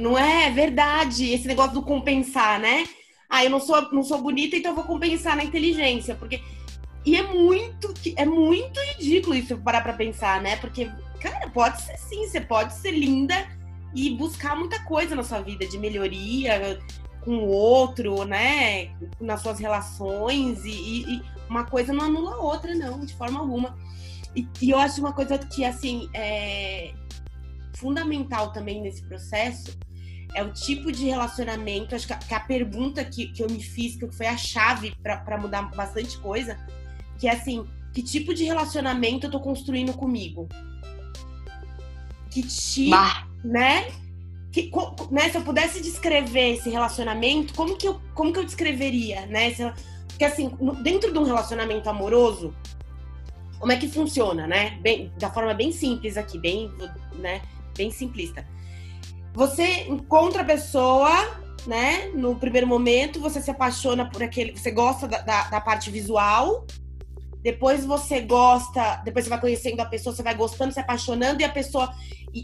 Não 0.00 0.16
é, 0.16 0.46
é 0.46 0.50
verdade. 0.50 1.30
Esse 1.30 1.46
negócio 1.46 1.74
do 1.74 1.82
compensar, 1.82 2.58
né? 2.58 2.86
Ah, 3.28 3.44
eu 3.44 3.50
não 3.50 3.60
sou, 3.60 3.92
não 3.92 4.02
sou 4.02 4.22
bonita, 4.22 4.56
então 4.56 4.70
eu 4.70 4.76
vou 4.76 4.84
compensar 4.84 5.36
na 5.36 5.44
inteligência. 5.44 6.14
Porque. 6.14 6.40
E 7.04 7.16
é 7.16 7.22
muito, 7.22 7.92
é 8.16 8.24
muito 8.24 8.80
ridículo 8.80 9.34
isso 9.34 9.58
parar 9.58 9.82
pra 9.82 9.92
pensar, 9.92 10.40
né? 10.40 10.56
Porque, 10.56 10.90
cara, 11.20 11.50
pode 11.50 11.82
ser 11.82 11.98
sim, 11.98 12.26
você 12.26 12.40
pode 12.40 12.72
ser 12.72 12.92
linda 12.92 13.46
e 13.94 14.10
buscar 14.10 14.56
muita 14.56 14.82
coisa 14.84 15.14
na 15.14 15.22
sua 15.22 15.40
vida 15.40 15.66
de 15.66 15.78
melhoria, 15.78 16.78
com 17.20 17.38
o 17.38 17.48
outro, 17.48 18.24
né? 18.24 18.90
Nas 19.20 19.40
suas 19.40 19.58
relações 19.58 20.64
e, 20.64 21.02
e 21.02 21.22
uma 21.48 21.64
coisa 21.64 21.92
não 21.92 22.06
anula 22.06 22.34
a 22.34 22.38
outra, 22.38 22.74
não, 22.74 23.04
de 23.04 23.14
forma 23.14 23.40
alguma. 23.40 23.76
E, 24.34 24.46
e, 24.60 24.70
eu 24.70 24.78
acho 24.78 25.00
uma 25.00 25.12
coisa 25.12 25.38
que, 25.38 25.64
assim, 25.64 26.08
é 26.12 26.92
fundamental 27.74 28.52
também 28.52 28.80
nesse 28.82 29.02
processo 29.02 29.76
é 30.34 30.42
o 30.42 30.52
tipo 30.52 30.90
de 30.92 31.06
relacionamento. 31.06 31.94
Acho 31.94 32.08
que 32.08 32.12
a, 32.12 32.16
que 32.18 32.34
a 32.34 32.40
pergunta 32.40 33.04
que, 33.04 33.28
que 33.28 33.42
eu 33.42 33.48
me 33.48 33.62
fiz, 33.62 33.96
que 33.96 34.06
foi 34.10 34.26
a 34.26 34.36
chave 34.36 34.94
para 35.02 35.38
mudar 35.38 35.62
bastante 35.74 36.18
coisa, 36.18 36.58
que 37.18 37.28
é 37.28 37.32
assim: 37.32 37.64
que 37.92 38.02
tipo 38.02 38.34
de 38.34 38.44
relacionamento 38.44 39.26
eu 39.26 39.30
tô 39.30 39.40
construindo 39.40 39.92
comigo? 39.94 40.48
Que 42.30 42.42
tipo, 42.42 42.90
bah. 42.90 43.26
Né? 43.44 43.86
que, 44.54 44.70
né, 45.10 45.28
se 45.30 45.36
eu 45.36 45.42
pudesse 45.42 45.82
descrever 45.82 46.52
esse 46.52 46.70
relacionamento, 46.70 47.52
como 47.54 47.76
que 47.76 47.88
eu, 47.88 48.00
como 48.14 48.32
que 48.32 48.38
eu 48.38 48.44
descreveria, 48.44 49.26
né? 49.26 49.52
Porque 50.06 50.24
assim, 50.24 50.48
dentro 50.80 51.12
de 51.12 51.18
um 51.18 51.24
relacionamento 51.24 51.90
amoroso, 51.90 52.54
como 53.58 53.72
é 53.72 53.76
que 53.76 53.88
funciona, 53.88 54.46
né? 54.46 54.78
Bem, 54.80 55.12
da 55.18 55.28
forma 55.28 55.52
bem 55.54 55.72
simples 55.72 56.16
aqui, 56.16 56.38
bem, 56.38 56.70
né, 57.16 57.42
bem 57.76 57.90
simplista. 57.90 58.46
Você 59.32 59.88
encontra 59.88 60.42
a 60.42 60.44
pessoa, 60.44 61.10
né? 61.66 62.12
No 62.14 62.36
primeiro 62.36 62.68
momento, 62.68 63.18
você 63.18 63.40
se 63.40 63.50
apaixona 63.50 64.08
por 64.08 64.22
aquele, 64.22 64.56
você 64.56 64.70
gosta 64.70 65.08
da, 65.08 65.20
da, 65.20 65.48
da 65.48 65.60
parte 65.60 65.90
visual, 65.90 66.64
depois 67.42 67.84
você 67.84 68.20
gosta, 68.20 69.02
depois 69.04 69.24
você 69.24 69.30
vai 69.30 69.40
conhecendo 69.40 69.80
a 69.80 69.84
pessoa, 69.84 70.14
você 70.14 70.22
vai 70.22 70.36
gostando, 70.36 70.72
se 70.72 70.78
apaixonando 70.78 71.40
e 71.42 71.44
a 71.44 71.50
pessoa 71.50 71.92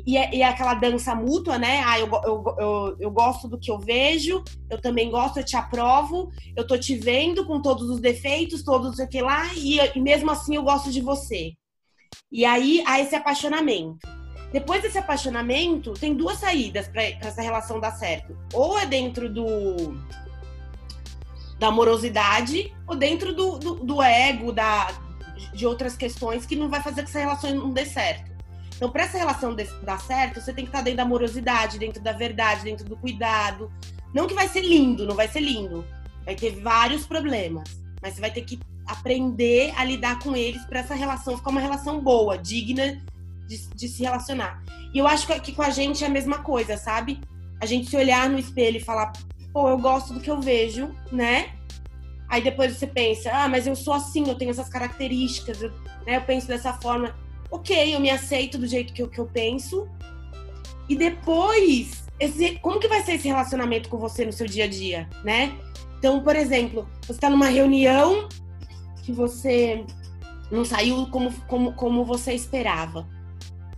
e, 0.07 0.17
é, 0.17 0.35
e, 0.35 0.43
é, 0.43 0.45
aquela 0.45 0.75
dança 0.75 1.15
mútua, 1.15 1.59
né? 1.59 1.83
Ah, 1.85 1.99
eu, 1.99 2.09
eu, 2.25 2.45
eu, 2.59 2.97
eu, 3.01 3.11
gosto 3.11 3.49
do 3.49 3.59
que 3.59 3.71
eu 3.71 3.79
vejo, 3.79 4.43
eu 4.71 4.81
também 4.81 5.11
gosto, 5.11 5.39
eu 5.39 5.45
te 5.45 5.57
aprovo, 5.57 6.31
eu 6.57 6.65
tô 6.65 6.79
te 6.79 6.97
vendo 6.97 7.45
com 7.45 7.61
todos 7.61 7.91
os 7.91 7.99
defeitos, 7.99 8.63
todos 8.63 8.99
o 8.99 9.09
que 9.09 9.21
lá, 9.21 9.53
e, 9.55 9.79
e 9.79 10.01
mesmo 10.01 10.31
assim 10.31 10.55
eu 10.55 10.63
gosto 10.63 10.93
de 10.93 11.01
você. 11.01 11.55
E 12.31 12.45
aí 12.45 12.83
há 12.87 13.01
esse 13.01 13.17
apaixonamento. 13.17 13.99
Depois 14.53 14.83
desse 14.83 14.99
apaixonamento, 14.99 15.93
tem 15.93 16.15
duas 16.15 16.39
saídas 16.39 16.89
para 16.89 17.03
essa 17.03 17.43
relação 17.43 17.81
dar 17.81 17.93
certo. 17.93 18.37
Ou 18.53 18.79
é 18.79 18.87
dentro 18.87 19.33
do 19.33 19.95
da 21.59 21.67
amorosidade, 21.67 22.75
ou 22.87 22.97
dentro 22.97 23.35
do, 23.35 23.59
do, 23.59 23.75
do 23.75 24.03
ego, 24.03 24.51
da, 24.51 24.89
de 25.53 25.67
outras 25.67 25.95
questões 25.95 26.47
que 26.47 26.57
não 26.57 26.71
vai 26.71 26.83
fazer 26.83 27.03
que 27.03 27.11
essa 27.11 27.19
relação 27.19 27.55
não 27.55 27.71
dê 27.71 27.85
certo. 27.85 28.30
Então, 28.81 28.91
para 28.91 29.03
essa 29.03 29.19
relação 29.19 29.55
dar 29.83 30.01
certo, 30.01 30.41
você 30.41 30.55
tem 30.55 30.65
que 30.65 30.71
estar 30.71 30.81
dentro 30.81 30.97
da 30.97 31.03
amorosidade, 31.03 31.79
dentro 31.79 32.03
da 32.03 32.13
verdade, 32.13 32.65
dentro 32.65 32.87
do 32.87 32.97
cuidado. 32.97 33.71
Não 34.15 34.27
que 34.27 34.33
vai 34.33 34.49
ser 34.49 34.63
lindo, 34.63 35.07
não 35.07 35.15
vai 35.15 35.29
ser 35.29 35.41
lindo. 35.41 35.85
Vai 36.25 36.35
ter 36.35 36.59
vários 36.63 37.05
problemas, 37.05 37.79
mas 38.01 38.15
você 38.15 38.23
vai 38.23 38.31
ter 38.31 38.41
que 38.41 38.59
aprender 38.87 39.71
a 39.77 39.85
lidar 39.85 40.19
com 40.21 40.35
eles 40.35 40.65
para 40.65 40.81
essa 40.81 40.95
relação 40.95 41.37
ficar 41.37 41.51
uma 41.51 41.61
relação 41.61 42.01
boa, 42.01 42.39
digna 42.39 42.99
de, 43.47 43.69
de, 43.69 43.87
se 43.87 44.03
relacionar. 44.03 44.63
E 44.95 44.99
eu 44.99 45.07
acho 45.07 45.27
que 45.43 45.53
com 45.53 45.63
a 45.63 45.69
gente 45.69 46.03
é 46.03 46.07
a 46.07 46.11
mesma 46.11 46.39
coisa, 46.39 46.79
sabe? 46.79 47.21
A 47.61 47.67
gente 47.67 47.91
se 47.91 47.97
olhar 47.99 48.31
no 48.31 48.39
espelho 48.39 48.79
e 48.79 48.83
falar, 48.83 49.13
pô, 49.53 49.69
eu 49.69 49.77
gosto 49.77 50.15
do 50.15 50.21
que 50.21 50.31
eu 50.31 50.41
vejo, 50.41 50.91
né? 51.13 51.51
Aí 52.31 52.43
depois 52.43 52.75
você 52.75 52.87
pensa, 52.87 53.31
ah, 53.31 53.47
mas 53.47 53.67
eu 53.67 53.77
sou 53.77 53.93
assim, 53.93 54.27
eu 54.27 54.37
tenho 54.37 54.51
essas 54.53 54.71
características, 54.71 55.61
eu, 55.61 55.71
né, 56.07 56.17
eu 56.17 56.23
penso 56.23 56.49
dessa 56.49 56.73
forma 56.73 57.15
ok, 57.50 57.95
eu 57.95 58.00
me 58.00 58.11
aceito 58.11 58.59
do 58.59 58.66
jeito 58.66 58.92
que 58.92 59.02
eu, 59.02 59.09
que 59.09 59.19
eu 59.19 59.26
penso. 59.26 59.88
E 60.88 60.97
depois, 60.97 62.04
esse, 62.19 62.59
como 62.59 62.80
que 62.80 62.88
vai 62.88 63.02
ser 63.02 63.12
esse 63.12 63.28
relacionamento 63.28 63.88
com 63.88 63.99
você 63.99 64.25
no 64.25 64.33
seu 64.33 64.47
dia 64.47 64.64
a 64.64 64.69
dia, 64.69 65.09
né? 65.25 65.57
Então, 65.99 66.23
por 66.23 66.35
exemplo, 66.35 66.88
você 67.02 67.12
está 67.12 67.28
numa 67.28 67.47
reunião 67.47 68.28
que 69.02 69.12
você 69.12 69.85
não 70.50 70.64
saiu 70.64 71.07
como, 71.07 71.33
como, 71.47 71.73
como 71.75 72.04
você 72.04 72.33
esperava. 72.33 73.07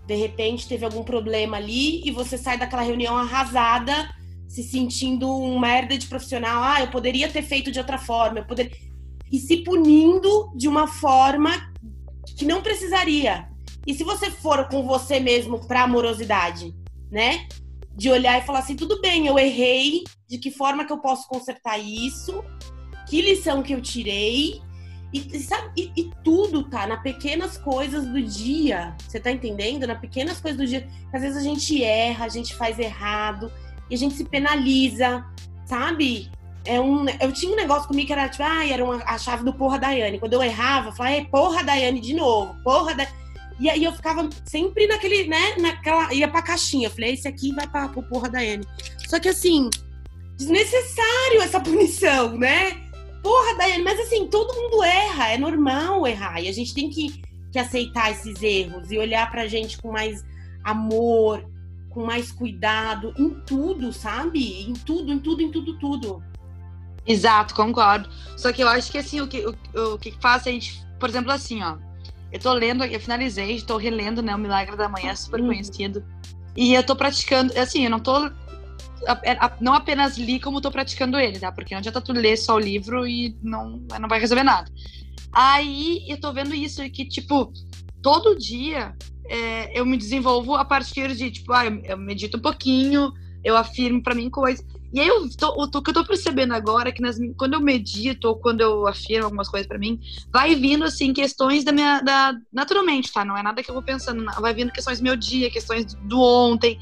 De 0.06 0.14
repente 0.14 0.68
teve 0.68 0.84
algum 0.84 1.04
problema 1.04 1.56
ali 1.56 2.06
e 2.06 2.10
você 2.10 2.38
sai 2.38 2.58
daquela 2.58 2.82
reunião 2.82 3.16
arrasada, 3.16 4.10
se 4.48 4.62
sentindo 4.62 5.28
um 5.28 5.58
merda 5.58 5.96
de 5.96 6.06
profissional. 6.06 6.62
Ah, 6.62 6.80
eu 6.80 6.88
poderia 6.88 7.28
ter 7.28 7.42
feito 7.42 7.70
de 7.70 7.78
outra 7.78 7.98
forma, 7.98 8.40
eu 8.40 8.44
poderia. 8.44 8.72
E 9.30 9.38
se 9.38 9.58
punindo 9.58 10.52
de 10.54 10.68
uma 10.68 10.86
forma 10.86 11.50
que 12.36 12.44
não 12.44 12.62
precisaria. 12.62 13.51
E 13.86 13.94
se 13.94 14.04
você 14.04 14.30
for 14.30 14.68
com 14.68 14.86
você 14.86 15.18
mesmo 15.18 15.66
pra 15.66 15.82
amorosidade, 15.82 16.74
né? 17.10 17.46
De 17.94 18.10
olhar 18.10 18.38
e 18.38 18.46
falar 18.46 18.60
assim, 18.60 18.76
tudo 18.76 19.00
bem, 19.00 19.26
eu 19.26 19.38
errei, 19.38 20.04
de 20.28 20.38
que 20.38 20.50
forma 20.50 20.84
que 20.84 20.92
eu 20.92 20.98
posso 20.98 21.28
consertar 21.28 21.78
isso? 21.78 22.42
Que 23.08 23.20
lição 23.20 23.62
que 23.62 23.74
eu 23.74 23.80
tirei? 23.80 24.62
E, 25.12 25.38
sabe, 25.40 25.70
e, 25.76 25.92
e, 25.94 26.10
tudo 26.24 26.62
tá 26.70 26.86
na 26.86 26.96
pequenas 26.96 27.58
coisas 27.58 28.06
do 28.06 28.22
dia. 28.22 28.96
Você 29.06 29.20
tá 29.20 29.30
entendendo? 29.30 29.86
Na 29.86 29.94
pequenas 29.94 30.40
coisas 30.40 30.58
do 30.58 30.66
dia. 30.66 30.88
Às 31.12 31.20
vezes 31.20 31.36
a 31.36 31.42
gente 31.42 31.84
erra, 31.84 32.24
a 32.24 32.28
gente 32.28 32.54
faz 32.54 32.78
errado 32.78 33.52
e 33.90 33.94
a 33.94 33.98
gente 33.98 34.14
se 34.14 34.24
penaliza, 34.24 35.22
sabe? 35.66 36.30
É 36.64 36.80
um, 36.80 37.04
eu 37.20 37.30
tinha 37.30 37.52
um 37.52 37.56
negócio 37.56 37.88
comigo 37.88 38.06
que 38.06 38.12
era 38.12 38.28
tipo, 38.28 38.42
ah, 38.42 38.66
era 38.66 38.82
uma, 38.82 39.02
a 39.04 39.18
chave 39.18 39.44
do 39.44 39.52
porra 39.52 39.78
Daiane. 39.78 40.18
Quando 40.18 40.32
eu 40.32 40.42
errava, 40.42 40.88
eu 40.88 40.92
falava, 40.92 41.22
porra 41.26 41.62
Daiane 41.62 42.00
de 42.00 42.14
novo, 42.14 42.56
porra 42.62 42.94
da 42.94 43.06
e 43.62 43.70
aí 43.70 43.84
eu 43.84 43.92
ficava 43.92 44.28
sempre 44.44 44.88
naquele, 44.88 45.28
né, 45.28 45.54
naquela, 45.56 46.12
ia 46.12 46.26
pra 46.26 46.42
caixinha. 46.42 46.88
Eu 46.88 46.90
falei, 46.90 47.12
esse 47.12 47.28
aqui 47.28 47.54
vai 47.54 47.64
pra, 47.64 47.88
pra 47.88 48.02
porra 48.02 48.28
da 48.28 48.40
Anne. 48.40 48.66
Só 49.08 49.20
que 49.20 49.28
assim, 49.28 49.70
desnecessário 50.36 51.40
essa 51.40 51.60
punição, 51.62 52.36
né? 52.36 52.72
Porra 53.22 53.56
da 53.56 53.66
Anne, 53.66 53.84
mas 53.84 54.00
assim, 54.00 54.26
todo 54.26 54.52
mundo 54.52 54.82
erra, 54.82 55.28
é 55.28 55.38
normal 55.38 56.04
errar. 56.08 56.40
E 56.42 56.48
a 56.48 56.52
gente 56.52 56.74
tem 56.74 56.90
que, 56.90 57.22
que 57.52 57.58
aceitar 57.60 58.10
esses 58.10 58.42
erros 58.42 58.90
e 58.90 58.98
olhar 58.98 59.30
pra 59.30 59.46
gente 59.46 59.80
com 59.80 59.92
mais 59.92 60.24
amor, 60.64 61.48
com 61.88 62.04
mais 62.04 62.32
cuidado 62.32 63.14
em 63.16 63.30
tudo, 63.46 63.92
sabe? 63.92 64.64
Em 64.68 64.72
tudo, 64.72 65.12
em 65.12 65.20
tudo, 65.20 65.40
em 65.40 65.52
tudo, 65.52 65.78
tudo. 65.78 66.24
Exato, 67.06 67.54
concordo. 67.54 68.08
Só 68.36 68.52
que 68.52 68.60
eu 68.60 68.66
acho 68.66 68.90
que 68.90 68.98
assim, 68.98 69.20
o 69.20 69.28
que, 69.28 69.46
o, 69.46 69.54
o 69.94 69.98
que 70.00 70.10
faz 70.20 70.48
a 70.48 70.50
gente, 70.50 70.84
por 70.98 71.08
exemplo, 71.08 71.30
assim, 71.30 71.62
ó 71.62 71.91
eu 72.32 72.40
tô 72.40 72.52
lendo, 72.52 72.84
eu 72.84 72.98
finalizei, 72.98 73.56
estou 73.56 73.76
relendo, 73.76 74.22
né, 74.22 74.34
o 74.34 74.38
Milagre 74.38 74.76
da 74.76 74.88
Manhã, 74.88 75.14
super 75.14 75.40
uhum. 75.40 75.48
conhecido. 75.48 76.02
E 76.56 76.74
eu 76.74 76.82
tô 76.82 76.96
praticando, 76.96 77.56
assim, 77.58 77.84
eu 77.84 77.90
não 77.90 78.00
tô 78.00 78.30
não 79.60 79.74
apenas 79.74 80.16
li 80.16 80.38
como 80.38 80.60
tô 80.60 80.70
praticando 80.70 81.18
ele, 81.18 81.38
tá? 81.38 81.50
Porque 81.50 81.74
não 81.74 81.80
adianta 81.80 82.00
tu 82.00 82.12
ler 82.12 82.36
só 82.36 82.54
o 82.54 82.60
livro 82.60 83.06
e 83.06 83.36
não, 83.42 83.82
não 84.00 84.08
vai 84.08 84.20
resolver 84.20 84.44
nada. 84.44 84.70
Aí 85.32 86.04
eu 86.08 86.20
tô 86.20 86.32
vendo 86.32 86.54
isso, 86.54 86.88
que, 86.90 87.04
tipo, 87.04 87.52
todo 88.00 88.38
dia 88.38 88.94
é, 89.28 89.78
eu 89.78 89.84
me 89.84 89.96
desenvolvo 89.96 90.54
a 90.54 90.64
partir 90.64 91.14
de, 91.16 91.30
tipo, 91.30 91.52
ah, 91.52 91.66
eu, 91.66 91.80
eu 91.84 91.98
medito 91.98 92.36
um 92.36 92.40
pouquinho, 92.40 93.12
eu 93.42 93.56
afirmo 93.56 94.02
para 94.02 94.14
mim 94.14 94.30
coisas. 94.30 94.64
E 94.92 95.00
aí, 95.00 95.08
eu 95.08 95.26
tô, 95.36 95.48
o 95.48 95.82
que 95.82 95.90
eu 95.90 95.94
tô 95.94 96.04
percebendo 96.04 96.52
agora 96.52 96.90
é 96.90 96.92
que 96.92 97.00
nas, 97.00 97.16
quando 97.38 97.54
eu 97.54 97.60
medito 97.60 98.28
ou 98.28 98.36
quando 98.36 98.60
eu 98.60 98.86
afirmo 98.86 99.24
algumas 99.24 99.48
coisas 99.48 99.66
para 99.66 99.78
mim, 99.78 99.98
vai 100.30 100.54
vindo, 100.54 100.84
assim, 100.84 101.14
questões 101.14 101.64
da 101.64 101.72
minha. 101.72 102.00
Da, 102.00 102.34
naturalmente, 102.52 103.10
tá? 103.10 103.24
Não 103.24 103.36
é 103.36 103.42
nada 103.42 103.62
que 103.62 103.70
eu 103.70 103.74
vou 103.74 103.82
pensando, 103.82 104.24
vai 104.40 104.52
vindo 104.52 104.70
questões 104.70 104.98
do 104.98 105.04
meu 105.04 105.16
dia, 105.16 105.50
questões 105.50 105.94
do 105.94 106.20
ontem. 106.20 106.78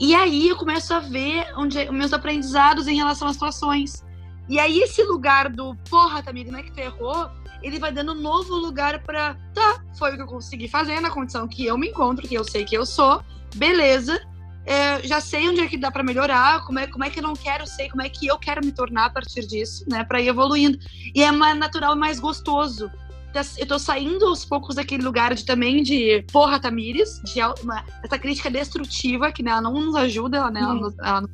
E 0.00 0.14
aí 0.14 0.48
eu 0.48 0.56
começo 0.56 0.94
a 0.94 0.98
ver 0.98 1.46
onde 1.56 1.78
os 1.78 1.90
meus 1.90 2.12
aprendizados 2.12 2.88
em 2.88 2.96
relação 2.96 3.28
às 3.28 3.34
situações. 3.34 4.02
E 4.48 4.58
aí 4.58 4.80
esse 4.80 5.02
lugar 5.04 5.50
do 5.50 5.76
porra, 5.90 6.22
Tamir, 6.22 6.50
não 6.50 6.58
é 6.58 6.62
que 6.62 6.72
tu 6.72 6.78
errou? 6.78 7.30
Ele 7.62 7.78
vai 7.78 7.92
dando 7.92 8.12
um 8.12 8.20
novo 8.20 8.54
lugar 8.54 9.02
para 9.02 9.34
tá, 9.54 9.84
foi 9.96 10.12
o 10.12 10.16
que 10.16 10.22
eu 10.22 10.26
consegui 10.26 10.68
fazer 10.68 11.00
na 11.00 11.10
condição 11.10 11.46
que 11.46 11.66
eu 11.66 11.78
me 11.78 11.90
encontro, 11.90 12.26
que 12.26 12.34
eu 12.34 12.42
sei 12.42 12.64
que 12.64 12.76
eu 12.76 12.84
sou, 12.84 13.22
beleza 13.54 14.20
é, 14.64 15.02
já 15.06 15.20
sei 15.20 15.48
onde 15.48 15.60
é 15.60 15.66
que 15.66 15.76
dá 15.76 15.90
para 15.90 16.02
melhorar, 16.02 16.64
como 16.64 16.78
é, 16.78 16.86
como 16.86 17.04
é 17.04 17.10
que 17.10 17.18
eu 17.18 17.22
não 17.22 17.34
quero 17.34 17.66
ser, 17.66 17.88
como 17.90 18.02
é 18.02 18.08
que 18.08 18.26
eu 18.26 18.38
quero 18.38 18.64
me 18.64 18.72
tornar 18.72 19.06
a 19.06 19.10
partir 19.10 19.46
disso, 19.46 19.84
né, 19.88 20.04
para 20.04 20.20
ir 20.20 20.28
evoluindo. 20.28 20.78
E 21.14 21.22
é 21.22 21.32
mais 21.32 21.58
natural, 21.58 21.96
mais 21.96 22.20
gostoso. 22.20 22.90
Tá, 23.32 23.40
eu 23.56 23.66
tô 23.66 23.78
saindo 23.78 24.26
aos 24.26 24.44
poucos 24.44 24.76
daquele 24.76 25.02
lugar 25.02 25.34
de 25.34 25.44
também 25.44 25.82
de 25.82 26.22
porra 26.30 26.60
Tamires, 26.60 27.20
de 27.24 27.40
uma, 27.62 27.82
essa 28.04 28.18
crítica 28.18 28.50
destrutiva 28.50 29.32
que 29.32 29.42
né, 29.42 29.50
ela 29.50 29.62
não 29.62 29.72
nos 29.72 29.96
ajuda, 29.96 30.36
ela, 30.36 30.50
né, 30.50 30.60
ela, 30.60 30.94
ela, 31.02 31.28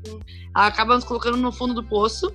ela, 0.55 0.67
acaba 0.67 0.95
nos 0.95 1.05
colocando 1.05 1.37
no 1.37 1.53
fundo 1.53 1.75
do 1.75 1.83
poço, 1.83 2.33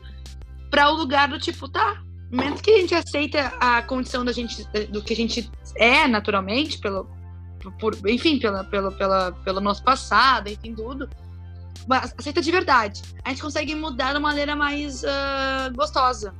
para 0.70 0.92
o 0.92 0.96
lugar 0.96 1.30
do 1.30 1.40
tipo, 1.40 1.70
tá, 1.70 2.04
no 2.30 2.38
momento 2.38 2.62
que 2.62 2.72
a 2.72 2.80
gente 2.80 2.94
aceita 2.94 3.54
a 3.60 3.82
condição 3.82 4.26
da 4.26 4.32
gente, 4.32 4.64
do 4.90 5.02
que 5.02 5.14
a 5.14 5.16
gente 5.16 5.50
é 5.78 6.08
naturalmente, 6.08 6.78
pelo, 6.80 7.08
por, 7.80 7.98
enfim, 8.08 8.40
pela, 8.40 8.64
pela, 8.64 8.92
pela, 8.92 9.32
pelo 9.32 9.62
nosso 9.62 9.84
passado, 9.84 10.50
enfim, 10.50 10.74
tudo. 10.74 11.10
Mas 11.88 12.14
aceita 12.18 12.42
de 12.42 12.52
verdade. 12.52 13.02
A 13.24 13.30
gente 13.30 13.42
consegue 13.42 13.76
mudar 13.76 14.14
de 14.14 14.20
uma 14.20 14.30
maneira 14.30 14.56
mais 14.56 15.04
uh, 15.04 15.74
gostosa, 15.76 16.34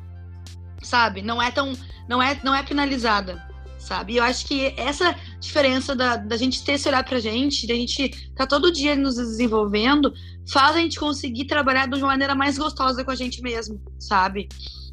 sabe? 0.82 1.22
Não 1.22 1.42
é 1.42 1.52
tão, 1.52 1.74
não 2.08 2.22
é, 2.22 2.40
não 2.44 2.56
é 2.56 2.64
penalizada, 2.64 3.46
sabe? 3.78 4.14
E 4.14 4.18
eu 4.18 4.24
acho 4.24 4.46
que 4.46 4.74
essa 4.78 5.16
diferença 5.40 5.96
da, 5.96 6.16
da 6.16 6.38
gente 6.38 6.64
ter 6.64 6.74
esse 6.74 6.88
olhar 6.88 7.04
pra 7.04 7.20
gente, 7.20 7.68
da 7.68 7.74
gente 7.74 8.32
tá 8.36 8.48
todo 8.48 8.72
dia 8.72 8.96
nos 8.96 9.16
desenvolvendo, 9.16 10.14
faz 10.50 10.76
a 10.76 10.80
gente 10.80 11.00
conseguir 11.00 11.46
trabalhar 11.46 11.88
de 11.88 11.96
uma 11.96 12.08
maneira 12.08 12.36
mais 12.36 12.58
gostosa 12.58 13.04
com 13.04 13.12
a 13.12 13.16
gente 13.16 13.42
mesmo, 13.42 13.82
sabe? 14.00 14.48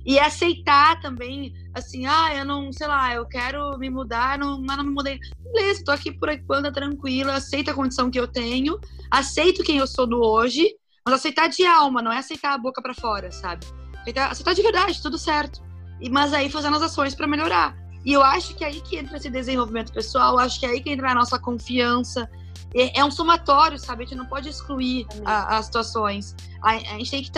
E 0.05 0.19
aceitar 0.19 0.99
também, 1.01 1.53
assim, 1.75 2.07
ah, 2.07 2.35
eu 2.35 2.45
não, 2.45 2.73
sei 2.73 2.87
lá, 2.87 3.15
eu 3.15 3.27
quero 3.27 3.77
me 3.79 3.91
mudar, 3.91 4.39
não, 4.39 4.61
mas 4.61 4.77
não 4.77 4.85
me 4.85 4.91
mudei. 4.91 5.19
Beleza, 5.53 5.85
tô 5.85 5.93
aqui 5.93 6.11
por 6.11 6.31
enquanto, 6.31 6.67
é 6.67 6.71
tranquila, 6.71 7.35
aceito 7.35 7.71
a 7.71 7.75
condição 7.75 8.11
que 8.11 8.19
eu 8.19 8.27
tenho, 8.27 8.81
aceito 9.11 9.63
quem 9.63 9.79
eu 9.79 9.87
sou 9.87 10.07
do 10.07 10.23
hoje, 10.23 10.75
mas 11.05 11.17
aceitar 11.17 11.49
de 11.49 11.67
alma, 11.67 12.01
não 12.01 12.13
é 12.13 12.19
aceitar 12.19 12.55
a 12.55 12.59
boca 12.59 12.81
para 12.81 12.95
fora, 12.95 13.31
sabe? 13.31 13.67
Aceitar, 14.01 14.31
aceitar 14.31 14.55
de 14.55 14.63
verdade, 14.63 15.03
tudo 15.03 15.19
certo. 15.19 15.63
E, 16.01 16.09
mas 16.09 16.33
aí 16.33 16.49
fazendo 16.49 16.77
as 16.77 16.83
ações 16.83 17.15
para 17.15 17.27
melhorar. 17.27 17.77
E 18.05 18.13
eu 18.13 18.23
acho 18.23 18.55
que 18.55 18.65
é 18.65 18.69
aí 18.69 18.81
que 18.81 18.97
entra 18.97 19.19
esse 19.19 19.29
desenvolvimento 19.29 19.93
pessoal, 19.93 20.39
acho 20.39 20.59
que 20.59 20.65
é 20.65 20.71
aí 20.71 20.81
que 20.81 20.91
entra 20.91 21.11
a 21.11 21.15
nossa 21.15 21.39
confiança. 21.39 22.29
É, 22.75 23.01
é 23.01 23.05
um 23.05 23.11
somatório, 23.11 23.79
sabe? 23.79 24.05
A 24.05 24.07
gente 24.07 24.17
não 24.17 24.27
pode 24.27 24.49
excluir 24.49 25.07
a, 25.25 25.59
as 25.59 25.67
situações. 25.67 26.35
A, 26.63 26.71
a, 26.71 26.99
gente 26.99 27.11
tem 27.11 27.23
que 27.23 27.31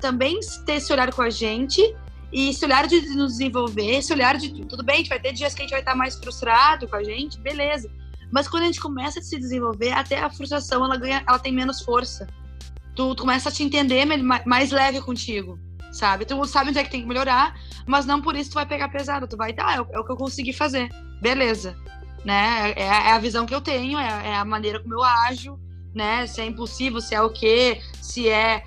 também 0.00 0.40
ter 0.66 0.74
esse 0.74 0.92
olhar 0.92 1.12
com 1.12 1.22
a 1.22 1.30
gente 1.30 1.80
e 2.32 2.50
esse 2.50 2.64
olhar 2.64 2.86
de 2.86 3.00
nos 3.14 3.32
desenvolver, 3.32 3.96
esse 3.96 4.12
olhar 4.12 4.36
de 4.36 4.50
tudo 4.66 4.82
bem, 4.82 5.02
vai 5.04 5.18
ter 5.18 5.32
dias 5.32 5.54
que 5.54 5.62
a 5.62 5.64
gente 5.64 5.70
vai 5.70 5.80
estar 5.80 5.94
mais 5.94 6.16
frustrado 6.16 6.86
com 6.86 6.96
a 6.96 7.02
gente, 7.02 7.40
beleza. 7.40 7.90
Mas 8.30 8.46
quando 8.46 8.64
a 8.64 8.66
gente 8.66 8.80
começa 8.80 9.20
a 9.20 9.22
se 9.22 9.38
desenvolver, 9.38 9.92
até 9.92 10.20
a 10.20 10.28
frustração 10.28 10.84
ela 10.84 10.96
ganha, 10.96 11.22
ela 11.26 11.38
tem 11.38 11.52
menos 11.52 11.80
força. 11.80 12.26
Tu, 12.94 13.14
tu 13.14 13.20
começa 13.22 13.48
a 13.48 13.52
te 13.52 13.62
entender 13.62 14.04
mais 14.44 14.70
leve 14.70 15.00
contigo, 15.00 15.58
sabe? 15.90 16.26
Tu 16.26 16.44
sabe 16.46 16.70
onde 16.70 16.78
é 16.78 16.84
que 16.84 16.90
tem 16.90 17.00
que 17.00 17.08
melhorar, 17.08 17.58
mas 17.86 18.04
não 18.04 18.20
por 18.20 18.36
isso 18.36 18.50
tu 18.50 18.54
vai 18.54 18.66
pegar 18.66 18.88
pesado. 18.88 19.26
Tu 19.26 19.36
vai, 19.36 19.54
tá, 19.54 19.74
é, 19.74 19.80
o, 19.80 19.86
é 19.92 19.98
o 19.98 20.04
que 20.04 20.12
eu 20.12 20.16
consegui 20.16 20.52
fazer, 20.52 20.90
beleza. 21.22 21.76
Né? 22.24 22.72
É, 22.72 22.82
é, 22.82 23.12
a 23.12 23.18
visão 23.18 23.46
que 23.46 23.54
eu 23.54 23.60
tenho, 23.60 23.98
é, 23.98 24.28
é 24.28 24.36
a 24.36 24.44
maneira 24.44 24.80
como 24.80 24.94
eu 24.94 25.02
ajo, 25.02 25.58
né? 25.94 26.26
Se 26.26 26.42
é 26.42 26.46
impulsivo, 26.46 27.00
se 27.00 27.14
é 27.14 27.22
o 27.22 27.30
quê, 27.30 27.80
se 28.02 28.28
é 28.28 28.62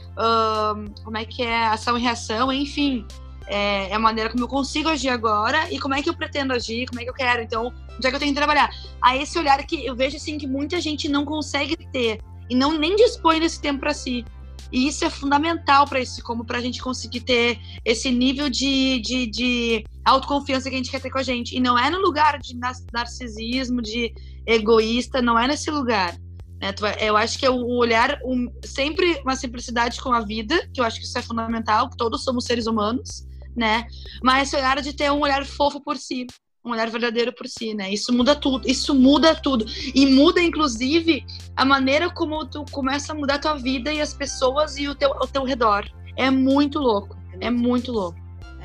como 1.03 1.17
é 1.17 1.25
que 1.25 1.43
é 1.43 1.67
ação 1.67 1.95
e 1.97 2.01
reação, 2.01 2.51
enfim. 2.51 3.05
É, 3.53 3.89
é, 3.89 3.93
a 3.93 3.99
maneira 3.99 4.29
como 4.29 4.45
eu 4.45 4.47
consigo 4.47 4.87
agir 4.87 5.09
agora 5.09 5.69
e 5.69 5.77
como 5.77 5.93
é 5.93 6.01
que 6.01 6.09
eu 6.09 6.13
pretendo 6.13 6.53
agir, 6.53 6.87
como 6.87 7.01
é 7.01 7.03
que 7.03 7.09
eu 7.09 7.13
quero. 7.13 7.41
Então, 7.41 7.73
onde 7.97 8.07
é 8.07 8.09
que 8.09 8.15
eu 8.15 8.19
tenho 8.19 8.31
que 8.31 8.37
trabalhar? 8.37 8.69
A 9.01 9.17
esse 9.17 9.37
olhar 9.37 9.61
que 9.65 9.85
eu 9.85 9.93
vejo 9.93 10.15
assim 10.15 10.37
que 10.37 10.47
muita 10.47 10.79
gente 10.79 11.09
não 11.09 11.25
consegue 11.25 11.75
ter 11.91 12.21
e 12.49 12.55
não 12.55 12.77
nem 12.77 12.95
dispõe 12.95 13.41
desse 13.41 13.59
tempo 13.59 13.81
para 13.81 13.93
si. 13.93 14.23
E 14.71 14.87
isso 14.87 15.03
é 15.03 15.09
fundamental 15.09 15.85
para 15.85 15.99
isso, 15.99 16.23
como 16.23 16.45
para 16.45 16.59
a 16.59 16.61
gente 16.61 16.81
conseguir 16.81 17.19
ter 17.21 17.59
esse 17.83 18.09
nível 18.09 18.49
de, 18.49 19.01
de, 19.01 19.27
de, 19.27 19.83
autoconfiança 20.05 20.69
que 20.69 20.75
a 20.75 20.77
gente 20.77 20.89
quer 20.89 21.01
ter 21.01 21.09
com 21.09 21.17
a 21.17 21.23
gente. 21.23 21.53
E 21.53 21.59
não 21.59 21.77
é 21.77 21.89
no 21.89 21.99
lugar 21.99 22.39
de 22.39 22.57
narcisismo, 22.93 23.81
de 23.81 24.13
egoísta, 24.47 25.21
não 25.21 25.37
é 25.37 25.45
nesse 25.45 25.69
lugar. 25.69 26.15
Né? 26.61 26.73
Eu 27.01 27.17
acho 27.17 27.37
que 27.37 27.45
é 27.45 27.49
o 27.49 27.65
olhar, 27.75 28.17
um, 28.23 28.49
sempre 28.63 29.19
uma 29.25 29.35
simplicidade 29.35 29.99
com 29.99 30.13
a 30.13 30.21
vida, 30.21 30.69
que 30.73 30.79
eu 30.79 30.85
acho 30.85 31.01
que 31.01 31.05
isso 31.05 31.17
é 31.17 31.21
fundamental, 31.21 31.89
todos 31.89 32.23
somos 32.23 32.45
seres 32.45 32.65
humanos, 32.65 33.29
né? 33.55 33.85
Mas 34.23 34.47
esse 34.47 34.55
olhar 34.55 34.81
de 34.81 34.93
ter 34.93 35.11
um 35.11 35.21
olhar 35.21 35.45
fofo 35.45 35.81
por 35.81 35.97
si, 35.97 36.27
um 36.63 36.71
olhar 36.71 36.89
verdadeiro 36.89 37.33
por 37.33 37.47
si, 37.47 37.73
né? 37.73 37.91
Isso 37.91 38.13
muda 38.13 38.35
tudo, 38.35 38.67
isso 38.69 38.93
muda 38.93 39.35
tudo. 39.35 39.65
E 39.93 40.05
muda, 40.05 40.41
inclusive, 40.41 41.25
a 41.55 41.65
maneira 41.65 42.09
como 42.09 42.45
tu 42.45 42.63
começa 42.71 43.13
a 43.13 43.15
mudar 43.15 43.35
a 43.35 43.39
tua 43.39 43.55
vida 43.55 43.91
e 43.91 43.99
as 43.99 44.13
pessoas 44.13 44.77
e 44.77 44.87
o 44.87 44.95
teu, 44.95 45.09
o 45.09 45.27
teu 45.27 45.43
redor. 45.43 45.89
É 46.15 46.29
muito 46.29 46.79
louco, 46.79 47.17
é 47.39 47.49
muito 47.49 47.91
louco. 47.91 48.19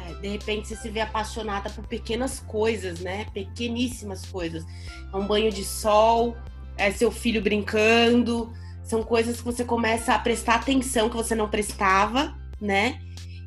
É, 0.07 0.13
de 0.15 0.29
repente 0.29 0.69
você 0.69 0.77
se 0.77 0.91
vê 0.91 1.01
apaixonada 1.01 1.71
por 1.71 1.87
pequenas 1.87 2.41
coisas, 2.41 3.01
né? 3.01 3.27
Pequeníssimas 3.33 4.27
coisas. 4.27 4.65
É 5.13 5.17
um 5.17 5.27
banho 5.27 5.51
de 5.51 5.65
sol, 5.65 6.37
é 6.77 6.91
seu 6.91 7.11
filho 7.11 7.41
brincando, 7.41 8.53
são 8.83 9.03
coisas 9.03 9.39
que 9.39 9.45
você 9.45 9.65
começa 9.65 10.15
a 10.15 10.19
prestar 10.19 10.57
atenção 10.57 11.09
que 11.09 11.17
você 11.17 11.35
não 11.35 11.49
prestava, 11.49 12.37
né? 12.61 13.01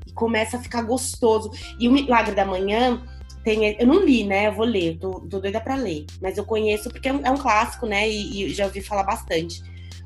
E 0.09 0.13
começa 0.13 0.57
a 0.57 0.59
ficar 0.59 0.81
gostoso. 0.81 1.51
E 1.79 1.87
o 1.87 1.91
Milagre 1.91 2.33
da 2.33 2.43
Manhã 2.43 3.01
tem, 3.43 3.75
eu 3.79 3.87
não 3.87 4.03
li, 4.03 4.23
né? 4.23 4.47
Eu 4.47 4.53
vou 4.53 4.65
ler, 4.65 4.97
tô, 4.97 5.21
tô 5.21 5.39
doida 5.39 5.61
pra 5.61 5.75
ler. 5.75 6.05
Mas 6.21 6.37
eu 6.37 6.45
conheço 6.45 6.89
porque 6.89 7.07
é 7.07 7.13
um, 7.13 7.25
é 7.25 7.31
um 7.31 7.37
clássico, 7.37 7.85
né? 7.85 8.09
E, 8.09 8.43
e, 8.43 8.53
já 8.53 8.65
ouvi 8.65 8.81
falar 8.81 9.03
bastante. 9.03 9.63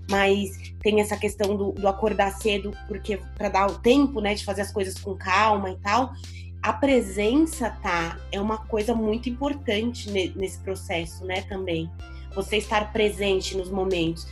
Mas 0.09 0.73
tem 0.81 0.99
essa 0.99 1.17
questão 1.17 1.55
do, 1.55 1.71
do 1.71 1.87
acordar 1.87 2.31
cedo, 2.33 2.71
porque 2.87 3.17
para 3.37 3.49
dar 3.49 3.67
o 3.67 3.79
tempo, 3.79 4.19
né, 4.19 4.35
de 4.35 4.43
fazer 4.43 4.61
as 4.61 4.71
coisas 4.71 4.95
com 4.95 5.15
calma 5.15 5.69
e 5.71 5.77
tal. 5.77 6.13
A 6.61 6.71
presença, 6.71 7.69
tá? 7.81 8.17
É 8.31 8.39
uma 8.39 8.57
coisa 8.57 8.93
muito 8.93 9.29
importante 9.29 10.09
nesse 10.09 10.59
processo, 10.59 11.25
né? 11.25 11.41
Também. 11.43 11.89
Você 12.35 12.57
estar 12.57 12.91
presente 12.91 13.57
nos 13.57 13.69
momentos. 13.69 14.27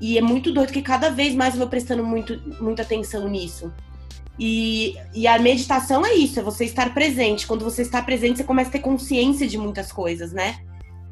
E 0.00 0.18
é 0.18 0.20
muito 0.20 0.52
doido 0.52 0.72
que 0.72 0.82
cada 0.82 1.10
vez 1.10 1.34
mais 1.34 1.54
eu 1.54 1.60
vou 1.60 1.68
prestando 1.68 2.04
muito, 2.04 2.38
muita 2.60 2.82
atenção 2.82 3.28
nisso. 3.28 3.72
E, 4.38 4.96
e 5.14 5.26
a 5.26 5.38
meditação 5.38 6.04
é 6.04 6.14
isso, 6.14 6.40
é 6.40 6.42
você 6.42 6.64
estar 6.64 6.92
presente. 6.94 7.46
Quando 7.46 7.64
você 7.64 7.82
está 7.82 8.02
presente, 8.02 8.38
você 8.38 8.44
começa 8.44 8.70
a 8.70 8.72
ter 8.72 8.78
consciência 8.80 9.46
de 9.46 9.58
muitas 9.58 9.92
coisas, 9.92 10.32
né? 10.32 10.60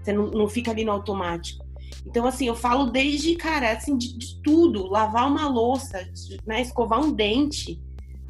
Você 0.02 0.12
não, 0.12 0.26
não 0.28 0.48
fica 0.48 0.70
ali 0.70 0.84
no 0.84 0.92
automático. 0.92 1.64
Então, 2.06 2.26
assim, 2.26 2.46
eu 2.46 2.56
falo 2.56 2.86
desde, 2.86 3.36
cara, 3.36 3.72
assim, 3.72 3.96
de, 3.96 4.16
de 4.16 4.40
tudo. 4.42 4.86
Lavar 4.86 5.28
uma 5.28 5.46
louça, 5.48 6.08
né? 6.46 6.62
Escovar 6.62 7.00
um 7.00 7.12
dente. 7.12 7.80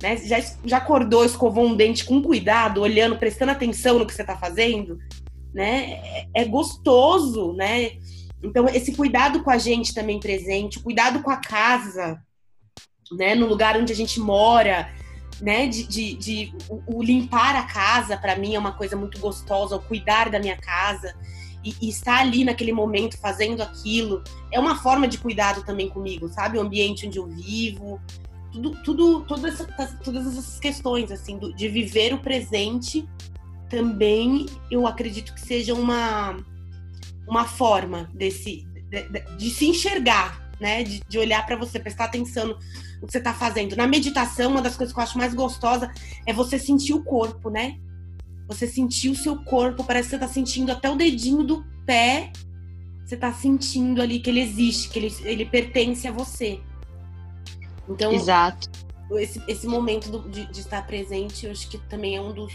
Né? 0.02 0.16
Já, 0.16 0.40
já 0.64 0.78
acordou, 0.78 1.24
escovou 1.24 1.64
um 1.64 1.76
dente 1.76 2.04
com 2.04 2.22
cuidado, 2.22 2.80
olhando, 2.80 3.18
prestando 3.18 3.52
atenção 3.52 3.98
no 3.98 4.06
que 4.06 4.14
você 4.14 4.22
está 4.22 4.36
fazendo, 4.36 4.98
né? 5.52 6.00
É, 6.02 6.28
é, 6.34 6.44
gostoso, 6.44 7.52
né? 7.52 7.92
Então, 8.42 8.66
esse 8.66 8.96
cuidado 8.96 9.42
com 9.42 9.50
a 9.50 9.58
gente 9.58 9.94
também 9.94 10.18
presente, 10.18 10.80
cuidado 10.80 11.22
com 11.22 11.30
a 11.30 11.36
casa, 11.36 12.18
né? 13.12 13.34
No 13.34 13.46
lugar 13.46 13.76
onde 13.76 13.92
a 13.92 13.96
gente 13.96 14.20
mora, 14.20 14.92
né? 15.40 15.66
De, 15.66 15.86
de, 15.86 16.14
de 16.14 16.54
o, 16.68 16.98
o 16.98 17.02
limpar 17.02 17.56
a 17.56 17.64
casa, 17.64 18.16
para 18.16 18.36
mim, 18.36 18.54
é 18.54 18.58
uma 18.58 18.72
coisa 18.72 18.96
muito 18.96 19.18
gostosa, 19.18 19.76
o 19.76 19.80
cuidar 19.80 20.30
da 20.30 20.38
minha 20.38 20.56
casa. 20.56 21.14
E, 21.62 21.74
e, 21.80 21.90
estar 21.90 22.20
ali 22.20 22.42
naquele 22.42 22.72
momento 22.72 23.18
fazendo 23.18 23.62
aquilo 23.62 24.24
é 24.50 24.58
uma 24.58 24.76
forma 24.76 25.06
de 25.06 25.18
cuidado 25.18 25.62
também 25.62 25.90
comigo, 25.90 26.26
sabe? 26.28 26.56
O 26.56 26.62
ambiente 26.62 27.06
onde 27.06 27.18
eu 27.18 27.26
vivo, 27.26 28.00
tudo, 28.50 28.82
tudo, 28.82 29.20
todas, 29.26 29.60
essas, 29.60 29.98
todas 30.02 30.26
essas 30.26 30.58
questões, 30.58 31.10
assim, 31.12 31.36
do, 31.38 31.54
de 31.54 31.68
viver 31.68 32.14
o 32.14 32.18
presente 32.18 33.06
também 33.70 34.46
eu 34.70 34.86
acredito 34.86 35.32
que 35.32 35.40
seja 35.40 35.72
uma, 35.72 36.36
uma 37.26 37.44
forma 37.44 38.10
desse, 38.12 38.66
de, 38.90 39.02
de, 39.08 39.36
de 39.36 39.50
se 39.50 39.66
enxergar, 39.66 40.39
né? 40.60 40.84
De, 40.84 41.00
de 41.08 41.18
olhar 41.18 41.44
para 41.46 41.56
você, 41.56 41.80
prestar 41.80 42.04
atenção 42.04 42.58
o 43.02 43.06
que 43.06 43.12
você 43.12 43.18
está 43.18 43.32
fazendo. 43.32 43.74
Na 43.76 43.86
meditação, 43.86 44.50
uma 44.50 44.62
das 44.62 44.76
coisas 44.76 44.92
que 44.92 45.00
eu 45.00 45.04
acho 45.04 45.18
mais 45.18 45.34
gostosa 45.34 45.90
é 46.26 46.32
você 46.32 46.58
sentir 46.58 46.92
o 46.92 47.02
corpo, 47.02 47.48
né? 47.48 47.78
Você 48.46 48.66
sentir 48.66 49.08
o 49.08 49.16
seu 49.16 49.42
corpo, 49.44 49.84
parece 49.84 50.08
que 50.08 50.10
você 50.10 50.16
está 50.16 50.28
sentindo 50.28 50.70
até 50.70 50.90
o 50.90 50.96
dedinho 50.96 51.42
do 51.42 51.64
pé. 51.86 52.32
Você 53.04 53.14
está 53.14 53.32
sentindo 53.32 54.02
ali 54.02 54.20
que 54.20 54.30
ele 54.30 54.40
existe, 54.40 54.88
que 54.88 54.98
ele, 54.98 55.14
ele 55.22 55.44
pertence 55.46 56.06
a 56.06 56.12
você. 56.12 56.60
Então, 57.88 58.12
Exato. 58.12 58.68
Esse, 59.12 59.42
esse 59.48 59.66
momento 59.66 60.08
do, 60.08 60.28
de, 60.28 60.46
de 60.46 60.60
estar 60.60 60.86
presente, 60.86 61.46
eu 61.46 61.50
acho 61.50 61.68
que 61.68 61.78
também 61.88 62.14
é 62.14 62.20
um 62.20 62.32
dos 62.32 62.54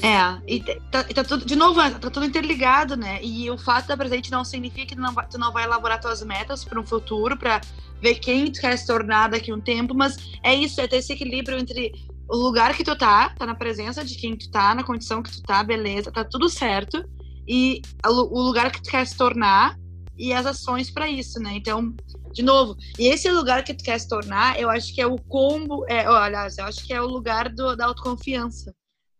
é, 0.00 0.40
e 0.46 0.60
tá, 0.90 1.04
tá, 1.04 1.24
tudo, 1.24 1.44
de 1.44 1.54
novo, 1.54 1.80
tá 1.80 2.10
tudo 2.10 2.24
interligado, 2.24 2.96
né? 2.96 3.22
E 3.22 3.50
o 3.50 3.58
fato 3.58 3.88
da 3.88 3.96
presente 3.96 4.30
não 4.30 4.44
significa 4.44 4.86
que 4.86 4.94
tu 4.94 5.00
não 5.00 5.12
vai, 5.12 5.26
tu 5.28 5.38
não 5.38 5.52
vai 5.52 5.64
elaborar 5.64 6.00
tuas 6.00 6.22
metas 6.22 6.64
para 6.64 6.80
um 6.80 6.86
futuro, 6.86 7.36
para 7.36 7.60
ver 8.00 8.14
quem 8.14 8.50
tu 8.50 8.60
quer 8.60 8.76
se 8.76 8.86
tornar 8.86 9.28
daqui 9.28 9.50
a 9.50 9.54
um 9.54 9.60
tempo, 9.60 9.94
mas 9.94 10.16
é 10.42 10.54
isso, 10.54 10.80
é 10.80 10.88
ter 10.88 10.96
esse 10.96 11.12
equilíbrio 11.12 11.58
entre 11.58 11.92
o 12.28 12.36
lugar 12.36 12.74
que 12.74 12.84
tu 12.84 12.96
tá, 12.96 13.30
tá 13.30 13.44
na 13.44 13.54
presença 13.54 14.04
de 14.04 14.14
quem 14.16 14.36
tu 14.36 14.50
tá, 14.50 14.74
na 14.74 14.82
condição 14.82 15.22
que 15.22 15.30
tu 15.30 15.42
tá, 15.42 15.62
beleza, 15.62 16.10
tá 16.10 16.24
tudo 16.24 16.48
certo, 16.48 17.04
e 17.46 17.82
o 18.06 18.40
lugar 18.40 18.70
que 18.70 18.82
tu 18.82 18.90
quer 18.90 19.06
se 19.06 19.16
tornar 19.16 19.76
e 20.16 20.32
as 20.32 20.46
ações 20.46 20.90
para 20.90 21.08
isso, 21.08 21.38
né? 21.40 21.54
Então, 21.54 21.94
de 22.32 22.42
novo, 22.42 22.76
e 22.98 23.08
esse 23.08 23.30
lugar 23.30 23.62
que 23.62 23.74
tu 23.74 23.84
quer 23.84 23.98
se 23.98 24.08
tornar, 24.08 24.58
eu 24.58 24.70
acho 24.70 24.94
que 24.94 25.00
é 25.00 25.06
o 25.06 25.16
combo, 25.16 25.84
é, 25.88 26.08
olha, 26.08 26.46
eu 26.58 26.64
acho 26.64 26.86
que 26.86 26.92
é 26.92 27.02
o 27.02 27.06
lugar 27.06 27.48
do, 27.50 27.76
da 27.76 27.86
autoconfiança 27.86 28.72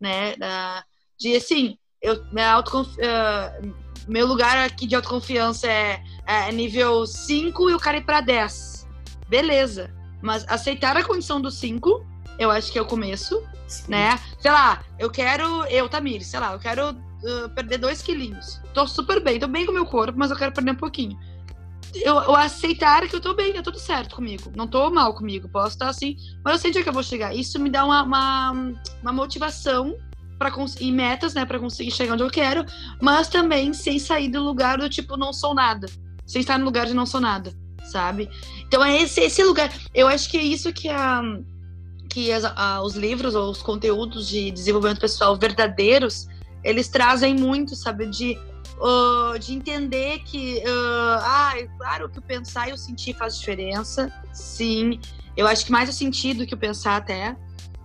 né? 0.02 0.36
Da, 0.36 0.84
de 1.18 1.36
assim, 1.36 1.78
eu, 2.02 2.22
minha 2.32 2.58
uh, 2.58 3.74
meu 4.08 4.26
lugar 4.26 4.58
aqui 4.58 4.86
de 4.86 4.96
autoconfiança 4.96 5.68
é, 5.68 6.02
é 6.26 6.50
nível 6.52 7.06
5 7.06 7.70
e 7.70 7.74
o 7.74 7.78
cara 7.78 7.98
ir 7.98 8.04
pra 8.04 8.20
10. 8.20 8.88
Beleza. 9.28 9.94
Mas 10.20 10.44
aceitar 10.48 10.96
a 10.96 11.04
condição 11.04 11.40
do 11.40 11.50
5, 11.50 12.04
eu 12.38 12.50
acho 12.50 12.72
que 12.72 12.78
é 12.78 12.82
o 12.82 12.86
começo, 12.86 13.40
Sim. 13.68 13.84
né? 13.88 14.18
Sei 14.40 14.50
lá, 14.50 14.84
eu 14.98 15.08
quero, 15.08 15.64
eu, 15.66 15.88
Tamir, 15.88 16.24
sei 16.24 16.40
lá, 16.40 16.52
eu 16.52 16.58
quero 16.58 16.90
uh, 16.90 17.48
perder 17.54 17.78
2 17.78 18.02
quilinhos. 18.02 18.60
Tô 18.74 18.86
super 18.86 19.22
bem, 19.22 19.38
tô 19.38 19.46
bem 19.46 19.64
com 19.64 19.70
o 19.70 19.74
meu 19.74 19.86
corpo, 19.86 20.18
mas 20.18 20.30
eu 20.30 20.36
quero 20.36 20.52
perder 20.52 20.72
um 20.72 20.76
pouquinho. 20.76 21.16
Eu, 21.94 22.16
eu, 22.16 22.34
aceitar 22.34 23.06
que 23.06 23.14
eu 23.14 23.20
tô 23.20 23.34
bem, 23.34 23.52
tá 23.52 23.62
tudo 23.62 23.78
certo 23.78 24.16
comigo. 24.16 24.50
Não 24.56 24.66
tô 24.66 24.90
mal 24.90 25.14
comigo, 25.14 25.48
posso 25.48 25.74
estar 25.74 25.88
assim, 25.88 26.16
mas 26.44 26.54
eu 26.54 26.60
sei 26.60 26.70
onde 26.70 26.78
é 26.78 26.82
que 26.82 26.88
eu 26.88 26.92
vou 26.92 27.02
chegar. 27.02 27.34
Isso 27.34 27.58
me 27.60 27.68
dá 27.68 27.84
uma, 27.84 28.02
uma, 28.02 28.72
uma 29.02 29.12
motivação 29.12 29.96
para 30.38 30.50
conseguir 30.50 30.90
metas, 30.90 31.34
né, 31.34 31.44
para 31.44 31.58
conseguir 31.58 31.90
chegar 31.90 32.14
onde 32.14 32.22
eu 32.22 32.30
quero, 32.30 32.64
mas 33.00 33.28
também 33.28 33.72
sem 33.72 33.98
sair 33.98 34.28
do 34.28 34.42
lugar 34.42 34.78
do 34.78 34.88
tipo 34.88 35.16
não 35.16 35.32
sou 35.32 35.54
nada, 35.54 35.86
sem 36.26 36.40
estar 36.40 36.58
no 36.58 36.64
lugar 36.64 36.86
de 36.86 36.94
não 36.94 37.06
sou 37.06 37.20
nada, 37.20 37.52
sabe? 37.84 38.28
Então 38.66 38.82
é 38.82 39.02
esse, 39.02 39.20
esse 39.20 39.44
lugar. 39.44 39.72
Eu 39.94 40.08
acho 40.08 40.28
que 40.28 40.36
é 40.36 40.42
isso 40.42 40.72
que 40.72 40.88
a 40.88 41.22
que 42.08 42.30
as, 42.30 42.44
a, 42.44 42.82
os 42.82 42.94
livros 42.94 43.34
ou 43.34 43.50
os 43.50 43.62
conteúdos 43.62 44.28
de 44.28 44.50
desenvolvimento 44.50 45.00
pessoal 45.00 45.34
verdadeiros 45.34 46.28
eles 46.64 46.88
trazem 46.88 47.34
muito, 47.34 47.74
sabe, 47.74 48.06
de 48.06 48.38
uh, 48.78 49.38
de 49.38 49.54
entender 49.54 50.20
que, 50.20 50.58
uh, 50.58 51.18
ah, 51.20 51.52
é 51.56 51.66
claro 51.78 52.08
que 52.08 52.18
o 52.18 52.22
pensar 52.22 52.68
e 52.68 52.72
o 52.72 52.76
sentir 52.76 53.14
faz 53.14 53.38
diferença, 53.38 54.12
sim. 54.32 55.00
Eu 55.36 55.46
acho 55.46 55.64
que 55.64 55.72
mais 55.72 55.88
o 55.88 55.92
sentido 55.92 56.46
que 56.46 56.54
o 56.54 56.58
pensar 56.58 56.96
até. 56.96 57.36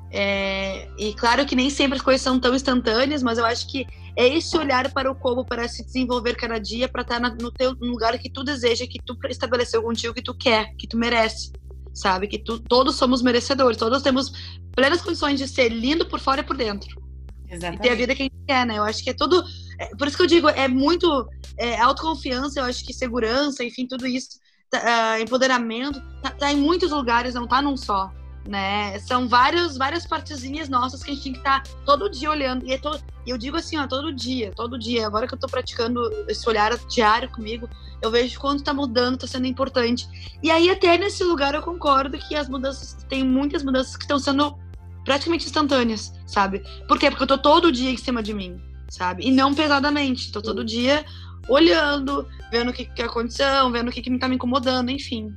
É, 0.10 0.88
e 0.98 1.14
claro 1.14 1.46
que 1.46 1.56
nem 1.56 1.70
sempre 1.70 1.98
as 1.98 2.02
coisas 2.02 2.22
são 2.22 2.40
tão 2.40 2.56
instantâneas, 2.56 3.22
mas 3.22 3.38
eu 3.38 3.46
acho 3.46 3.68
que 3.70 3.86
é 4.16 4.28
esse 4.28 4.58
olhar 4.58 4.92
para 4.92 5.12
o 5.12 5.16
como, 5.16 5.46
para 5.46 5.68
se 5.68 5.86
desenvolver 5.86 6.36
cada 6.36 6.58
dia, 6.58 6.88
para 6.88 7.02
estar 7.02 7.20
no 7.20 7.52
teu 7.52 7.76
no 7.76 7.88
lugar 7.88 8.18
que 8.18 8.30
tu 8.30 8.44
deseja, 8.44 8.86
que 8.88 9.00
tu 9.06 9.18
estabeleceu 9.30 9.82
contigo, 9.84 10.14
que 10.14 10.24
tu 10.24 10.34
quer, 10.34 10.74
que 10.78 10.88
tu 10.88 10.98
merece, 10.98 11.52
sabe? 11.94 12.28
Que 12.28 12.40
tu, 12.40 12.60
todos 12.60 12.96
somos 12.96 13.22
merecedores, 13.22 13.78
todos 13.78 14.02
temos 14.02 14.32
plenas 14.76 15.02
condições 15.02 15.38
de 15.38 15.48
ser 15.48 15.70
lindo 15.70 16.06
por 16.08 16.20
fora 16.20 16.42
e 16.42 16.44
por 16.44 16.58
dentro. 16.58 17.04
Exatamente. 17.50 17.80
E 17.80 17.84
ter 17.84 17.90
a 17.92 17.96
vida 17.96 18.16
que 18.16 18.24
a 18.24 18.26
gente 18.26 18.46
quer, 18.48 18.66
né? 18.66 18.78
Eu 18.78 18.84
acho 18.84 19.04
que 19.04 19.10
é 19.10 19.14
tudo. 19.14 19.44
É, 19.80 19.96
por 19.96 20.08
isso 20.08 20.18
que 20.18 20.24
eu 20.24 20.28
digo, 20.28 20.50
é 20.50 20.68
muito 20.68 21.28
é, 21.58 21.80
autoconfiança, 21.80 22.60
eu 22.60 22.66
acho 22.66 22.84
que 22.86 22.94
segurança, 22.94 23.64
enfim, 23.64 23.88
tudo 23.88 24.08
isso, 24.08 24.40
tá, 24.70 24.80
uh, 25.18 25.22
empoderamento, 25.22 26.02
tá, 26.22 26.32
tá, 26.32 26.52
em 26.52 26.58
muitos 26.58 26.92
lugares, 26.92 27.34
não 27.34 27.48
tá 27.48 27.62
num 27.62 27.78
só. 27.78 28.12
né? 28.48 28.98
São 29.00 29.28
vários, 29.28 29.78
várias 29.78 30.08
partezinhas 30.08 30.70
nossas 30.70 31.04
que 31.04 31.12
a 31.12 31.14
gente 31.14 31.24
tem 31.24 31.34
que 31.34 31.40
estar 31.40 31.62
tá 31.64 31.70
todo 31.86 32.10
dia 32.10 32.32
olhando. 32.32 32.66
E 32.66 32.72
é 32.74 32.78
to... 32.78 32.98
eu 33.26 33.38
digo 33.38 33.58
assim, 33.58 33.78
ó, 33.78 33.86
todo 33.88 34.14
dia, 34.14 34.52
todo 34.56 34.80
dia. 34.80 35.06
Agora 35.06 35.28
que 35.28 35.34
eu 35.34 35.40
tô 35.40 35.48
praticando 35.48 36.02
esse 36.30 36.48
olhar 36.48 36.76
diário 36.88 37.30
comigo, 37.30 37.70
eu 38.02 38.10
vejo 38.10 38.40
quanto 38.40 38.64
tá 38.64 38.74
mudando, 38.74 39.18
tá 39.18 39.28
sendo 39.28 39.48
importante. 39.48 40.08
E 40.42 40.50
aí, 40.50 40.70
até 40.70 40.98
nesse 40.98 41.24
lugar, 41.24 41.56
eu 41.56 41.62
concordo 41.62 42.18
que 42.18 42.36
as 42.36 42.48
mudanças, 42.48 43.04
tem 43.10 43.24
muitas 43.24 43.64
mudanças 43.64 43.98
que 43.98 44.04
estão 44.04 44.20
sendo 44.20 44.56
praticamente 45.04 45.46
instantâneas, 45.46 46.14
sabe? 46.26 46.62
Por 46.88 47.00
quê? 47.00 47.10
Porque 47.10 47.24
eu 47.24 47.28
tô 47.28 47.38
todo 47.38 47.72
dia 47.72 47.90
em 47.90 47.98
cima 47.98 48.22
de 48.22 48.34
mim, 48.34 48.62
sabe? 48.90 49.26
E 49.26 49.32
não 49.32 49.54
pesadamente. 49.54 50.32
Tô 50.32 50.42
todo 50.42 50.64
dia 50.64 51.06
olhando, 51.48 52.28
vendo 52.52 52.70
o 52.70 52.74
que, 52.74 52.86
que 52.86 53.02
é 53.02 53.06
a 53.06 53.10
condição, 53.10 53.72
vendo 53.72 53.90
o 53.90 53.92
que, 53.92 54.02
que 54.02 54.10
me 54.10 54.20
tá 54.20 54.28
me 54.28 54.36
incomodando, 54.36 54.90
enfim. 54.90 55.34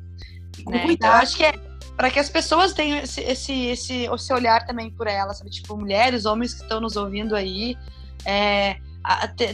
Né? 0.67 0.87
Então, 0.89 1.11
acho 1.13 1.37
que 1.37 1.45
é 1.45 1.53
para 1.97 2.11
que 2.11 2.19
as 2.19 2.31
pessoas 2.31 2.73
tenham 2.73 2.99
esse, 2.99 3.21
esse, 3.21 3.53
esse, 3.67 4.05
esse 4.05 4.33
olhar 4.33 4.65
também 4.67 4.91
por 4.91 5.07
elas, 5.07 5.39
sabe? 5.39 5.51
Tipo, 5.51 5.77
mulheres, 5.77 6.25
homens 6.25 6.55
que 6.55 6.63
estão 6.63 6.81
nos 6.81 6.97
ouvindo 6.97 7.37
aí, 7.37 7.77
é, 8.25 8.79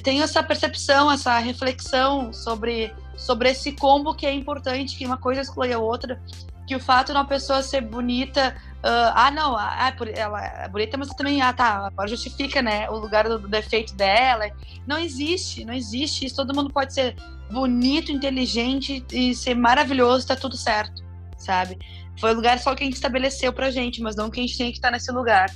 tenham 0.02 0.22
essa 0.22 0.42
percepção, 0.42 1.10
essa 1.10 1.38
reflexão 1.38 2.32
sobre, 2.32 2.94
sobre 3.16 3.50
esse 3.50 3.72
combo 3.72 4.14
que 4.14 4.24
é 4.24 4.32
importante, 4.32 4.96
que 4.96 5.04
uma 5.04 5.16
coisa 5.16 5.40
exclui 5.40 5.72
a 5.72 5.78
outra, 5.78 6.20
que 6.66 6.74
o 6.74 6.80
fato 6.80 7.06
de 7.06 7.12
uma 7.12 7.24
pessoa 7.24 7.62
ser 7.62 7.80
bonita, 7.80 8.56
uh, 8.78 9.12
ah, 9.14 9.30
não, 9.30 9.56
ah, 9.56 9.94
ela 10.14 10.44
é 10.44 10.68
bonita, 10.68 10.96
mas 10.96 11.08
também, 11.10 11.40
ah, 11.40 11.52
tá, 11.52 11.86
agora 11.86 12.08
justifica, 12.08 12.60
né, 12.60 12.90
o 12.90 12.96
lugar 12.96 13.28
do, 13.28 13.38
do 13.38 13.48
defeito 13.48 13.94
dela. 13.94 14.50
Não 14.86 14.98
existe, 14.98 15.64
não 15.64 15.72
existe 15.72 16.26
isso. 16.26 16.36
Todo 16.36 16.54
mundo 16.54 16.72
pode 16.72 16.92
ser 16.92 17.14
bonito, 17.50 18.10
inteligente 18.10 19.04
e 19.12 19.34
ser 19.34 19.54
maravilhoso, 19.54 20.26
tá 20.26 20.34
tudo 20.34 20.56
certo, 20.56 21.04
sabe? 21.38 21.78
Foi 22.18 22.32
o 22.32 22.34
lugar 22.34 22.58
só 22.58 22.74
que 22.74 22.82
a 22.82 22.86
gente 22.86 22.94
estabeleceu 22.94 23.52
pra 23.52 23.70
gente, 23.70 24.00
mas 24.00 24.16
não 24.16 24.30
que 24.30 24.40
a 24.40 24.42
gente 24.42 24.58
tem 24.58 24.70
que 24.70 24.78
estar 24.78 24.90
nesse 24.90 25.12
lugar. 25.12 25.50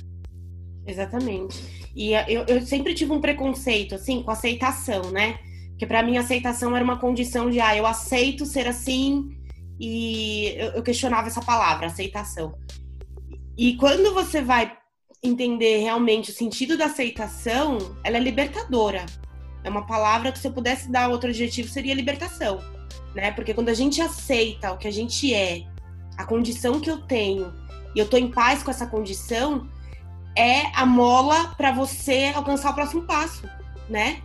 Exatamente. 0.87 1.59
E 1.95 2.13
eh, 2.13 2.25
eu, 2.29 2.45
eu 2.45 2.61
sempre 2.61 2.93
tive 2.93 3.11
um 3.11 3.19
preconceito, 3.19 3.95
assim, 3.95 4.23
com 4.23 4.31
aceitação, 4.31 5.11
né? 5.11 5.39
Porque 5.69 5.85
para 5.85 6.03
mim 6.03 6.17
aceitação 6.17 6.75
era 6.75 6.85
uma 6.85 6.97
condição 6.97 7.49
de, 7.49 7.59
ah, 7.59 7.75
eu 7.75 7.85
aceito 7.85 8.45
ser 8.45 8.67
assim, 8.67 9.35
e 9.81 10.53
eu, 10.57 10.73
eu 10.73 10.83
questionava 10.83 11.27
essa 11.27 11.41
palavra, 11.41 11.87
aceitação. 11.87 12.53
E 13.57 13.75
quando 13.77 14.13
você 14.13 14.39
vai 14.39 14.77
entender 15.23 15.77
realmente 15.79 16.29
o 16.29 16.33
sentido 16.33 16.77
da 16.77 16.85
aceitação, 16.85 17.79
ela 18.03 18.17
é 18.17 18.19
libertadora. 18.19 19.07
É 19.63 19.69
uma 19.69 19.87
palavra 19.87 20.31
que 20.31 20.37
se 20.37 20.47
eu 20.47 20.53
pudesse 20.53 20.91
dar 20.91 21.09
outro 21.09 21.29
adjetivo 21.29 21.67
seria 21.67 21.95
libertação, 21.95 22.59
né? 23.15 23.31
Porque 23.31 23.55
quando 23.55 23.69
a 23.69 23.73
gente 23.73 23.99
aceita 24.01 24.71
o 24.71 24.77
que 24.77 24.87
a 24.87 24.91
gente 24.91 25.33
é 25.33 25.63
a 26.15 26.25
condição 26.25 26.79
que 26.79 26.89
eu 26.89 27.01
tenho 27.01 27.51
e 27.95 27.99
eu 27.99 28.07
tô 28.07 28.17
em 28.17 28.29
paz 28.29 28.61
com 28.61 28.69
essa 28.69 28.85
condição, 28.85 29.67
é 30.35 30.67
a 30.75 30.85
mola 30.85 31.55
para 31.57 31.71
você 31.71 32.31
alcançar 32.35 32.69
o 32.69 32.75
próximo 32.75 33.01
passo, 33.01 33.49
né? 33.89 34.21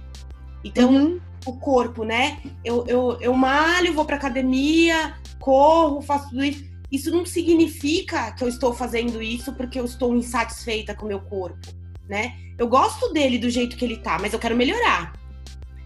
Então, 0.62 0.92
uhum. 0.92 1.20
o 1.46 1.54
corpo, 1.54 2.04
né? 2.04 2.42
Eu, 2.62 2.84
eu, 2.86 3.18
eu 3.20 3.34
malho, 3.34 3.94
vou 3.94 4.04
pra 4.04 4.16
academia, 4.16 5.14
corro, 5.38 6.00
faço 6.02 6.30
tudo 6.30 6.44
isso. 6.44 6.64
Isso 6.90 7.10
não 7.10 7.26
significa 7.26 8.32
que 8.32 8.44
eu 8.44 8.48
estou 8.48 8.72
fazendo 8.72 9.20
isso 9.20 9.52
porque 9.54 9.78
eu 9.78 9.84
estou 9.84 10.14
insatisfeita 10.14 10.94
com 10.94 11.04
o 11.04 11.08
meu 11.08 11.20
corpo, 11.20 11.66
né? 12.08 12.34
Eu 12.56 12.68
gosto 12.68 13.12
dele 13.12 13.38
do 13.38 13.50
jeito 13.50 13.76
que 13.76 13.84
ele 13.84 13.96
tá, 13.96 14.18
mas 14.20 14.32
eu 14.32 14.38
quero 14.38 14.56
melhorar. 14.56 15.12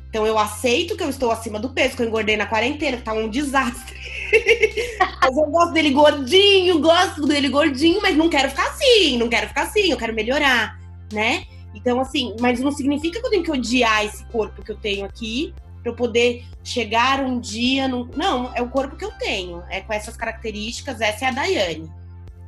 Então 0.09 0.27
eu 0.27 0.37
aceito 0.37 0.97
que 0.97 1.03
eu 1.03 1.09
estou 1.09 1.31
acima 1.31 1.59
do 1.59 1.71
peso, 1.71 1.97
que 1.97 2.03
eu 2.03 2.07
engordei 2.07 2.37
na 2.37 2.47
quarentena, 2.47 2.97
que 2.97 3.03
tá 3.03 3.13
um 3.13 3.29
desastre. 3.29 3.97
mas 5.23 5.37
eu 5.37 5.47
gosto 5.47 5.73
dele 5.73 5.91
gordinho, 5.91 6.81
gosto 6.81 7.27
dele 7.27 7.49
gordinho, 7.49 8.01
mas 8.03 8.17
não 8.17 8.29
quero 8.29 8.51
ficar 8.51 8.69
assim, 8.71 9.17
não 9.17 9.29
quero 9.29 9.49
ficar 9.49 9.63
assim, 9.63 9.91
eu 9.91 9.97
quero 9.97 10.15
melhorar, 10.15 10.79
né? 11.13 11.45
Então, 11.75 12.01
assim, 12.01 12.35
mas 12.41 12.61
não 12.61 12.73
significa 12.73 13.21
que 13.21 13.27
eu 13.27 13.31
tenho 13.31 13.45
que 13.45 13.51
odiar 13.53 14.05
esse 14.05 14.25
corpo 14.27 14.63
que 14.63 14.73
eu 14.73 14.77
tenho 14.77 15.05
aqui 15.05 15.55
para 15.83 15.93
eu 15.93 15.97
poder 15.97 16.45
chegar 16.63 17.21
um 17.21 17.41
dia 17.41 17.89
no. 17.89 18.05
Não, 18.17 18.55
é 18.55 18.63
o 18.63 18.69
corpo 18.69 18.97
que 18.97 19.05
eu 19.05 19.13
tenho, 19.13 19.63
é 19.69 19.81
com 19.81 19.93
essas 19.93 20.17
características, 20.17 21.01
essa 21.01 21.25
é 21.25 21.29
a 21.29 21.33
Daiane, 21.33 21.91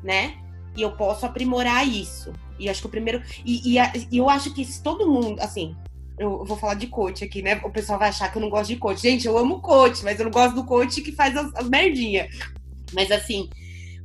né? 0.03 0.37
E 0.77 0.83
eu 0.83 0.92
posso 0.92 1.27
aprimorar 1.27 1.87
isso. 1.87 2.33
E 2.59 2.68
acho 2.68 2.81
que 2.81 2.87
o 2.87 2.90
primeiro. 2.90 3.23
E, 3.45 3.77
e, 3.77 4.07
e 4.11 4.18
eu 4.18 4.29
acho 4.29 4.53
que 4.55 4.64
se 4.64 4.83
todo 4.83 5.11
mundo, 5.11 5.40
assim, 5.40 5.77
eu 6.18 6.45
vou 6.45 6.57
falar 6.57 6.75
de 6.75 6.87
coach 6.87 7.25
aqui, 7.25 7.42
né? 7.42 7.61
O 7.64 7.71
pessoal 7.71 7.99
vai 7.99 8.09
achar 8.09 8.31
que 8.31 8.38
eu 8.38 8.42
não 8.42 8.51
gosto 8.51 8.68
de 8.68 8.77
coach. 8.77 9.01
Gente, 9.01 9.27
eu 9.27 9.37
amo 9.37 9.61
coach, 9.61 10.05
mas 10.05 10.18
eu 10.18 10.25
não 10.25 10.33
gosto 10.33 10.55
do 10.55 10.64
coach 10.64 11.01
que 11.01 11.12
faz 11.12 11.37
as, 11.37 11.55
as 11.55 11.68
merdinhas. 11.68 12.29
Mas 12.92 13.11
assim, 13.11 13.49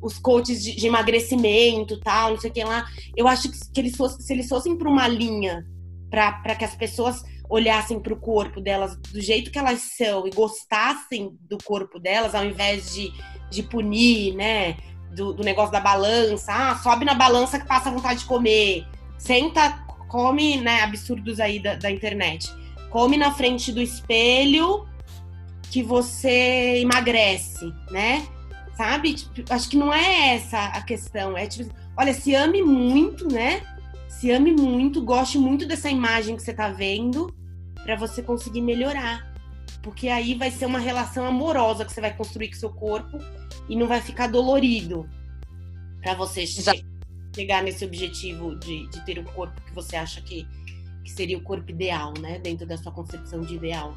os 0.02 0.18
coaches 0.18 0.64
de, 0.64 0.76
de 0.76 0.88
emagrecimento 0.88 2.00
tal, 2.00 2.32
não 2.32 2.40
sei 2.40 2.50
o 2.50 2.54
que 2.54 2.64
lá, 2.64 2.86
eu 3.16 3.28
acho 3.28 3.52
que, 3.52 3.58
que 3.74 3.80
eles 3.80 3.96
se 4.20 4.34
eles 4.34 4.48
fossem 4.48 4.78
para 4.78 4.90
uma 4.90 5.08
linha 5.08 5.66
para 6.10 6.56
que 6.56 6.64
as 6.64 6.76
pessoas 6.76 7.24
olhassem 7.50 8.00
para 8.00 8.14
o 8.14 8.20
corpo 8.20 8.60
delas 8.60 8.96
do 8.98 9.22
jeito 9.22 9.52
que 9.52 9.58
elas 9.58 9.80
são 9.98 10.28
e 10.28 10.32
gostassem 10.32 11.38
do 11.42 11.58
corpo 11.64 12.00
delas, 12.00 12.36
ao 12.36 12.46
invés 12.46 12.94
de, 12.94 13.12
de 13.50 13.64
punir, 13.64 14.36
né? 14.36 14.78
Do, 15.16 15.34
do 15.34 15.44
negócio 15.44 15.72
da 15.72 15.80
balança, 15.80 16.52
ah, 16.52 16.76
sobe 16.78 17.06
na 17.06 17.14
balança 17.14 17.58
que 17.58 17.66
passa 17.66 17.90
vontade 17.90 18.20
de 18.20 18.26
comer, 18.26 18.86
senta 19.18 19.84
come, 20.08 20.58
né, 20.58 20.82
absurdos 20.82 21.40
aí 21.40 21.60
da, 21.60 21.76
da 21.76 21.92
internet. 21.92 22.48
Come 22.90 23.18
na 23.18 23.32
frente 23.32 23.72
do 23.72 23.82
espelho 23.82 24.88
que 25.72 25.84
você 25.84 26.80
emagrece, 26.82 27.74
né? 27.92 28.26
Sabe? 28.76 29.14
Tipo, 29.14 29.54
acho 29.54 29.70
que 29.70 29.78
não 29.78 29.94
é 29.94 30.36
essa 30.36 30.66
a 30.66 30.82
questão. 30.82 31.38
É 31.38 31.48
tipo, 31.48 31.74
olha, 31.98 32.14
se 32.14 32.34
ame 32.36 32.62
muito, 32.62 33.28
né? 33.28 33.62
Se 34.08 34.32
ame 34.32 34.52
muito, 34.52 35.02
goste 35.02 35.38
muito 35.38 35.68
dessa 35.68 35.90
imagem 35.90 36.36
que 36.36 36.42
você 36.42 36.54
tá 36.54 36.70
vendo 36.70 37.34
para 37.84 37.96
você 37.96 38.22
conseguir 38.22 38.62
melhorar. 38.62 39.34
Porque 39.82 40.10
aí 40.10 40.34
vai 40.34 40.52
ser 40.52 40.66
uma 40.66 40.80
relação 40.80 41.26
amorosa 41.26 41.86
que 41.86 41.92
você 41.92 42.02
vai 42.02 42.14
construir 42.16 42.50
com 42.50 42.56
seu 42.56 42.70
corpo 42.70 43.20
e 43.70 43.76
não 43.76 43.88
vai 43.88 44.02
ficar 44.02 44.28
dolorido 44.28 45.08
para 46.02 46.14
você 46.14 46.42
Exato 46.42 46.98
chegar 47.38 47.62
nesse 47.62 47.86
objetivo 47.86 48.56
de, 48.56 48.88
de 48.88 49.06
ter 49.06 49.20
um 49.20 49.24
corpo 49.24 49.62
que 49.62 49.72
você 49.76 49.96
acha 49.96 50.20
que, 50.22 50.48
que 51.04 51.12
seria 51.12 51.38
o 51.38 51.42
corpo 51.42 51.70
ideal, 51.70 52.12
né? 52.20 52.40
Dentro 52.40 52.66
da 52.66 52.76
sua 52.78 52.92
concepção 52.92 53.42
de 53.42 53.56
ideal. 53.56 53.96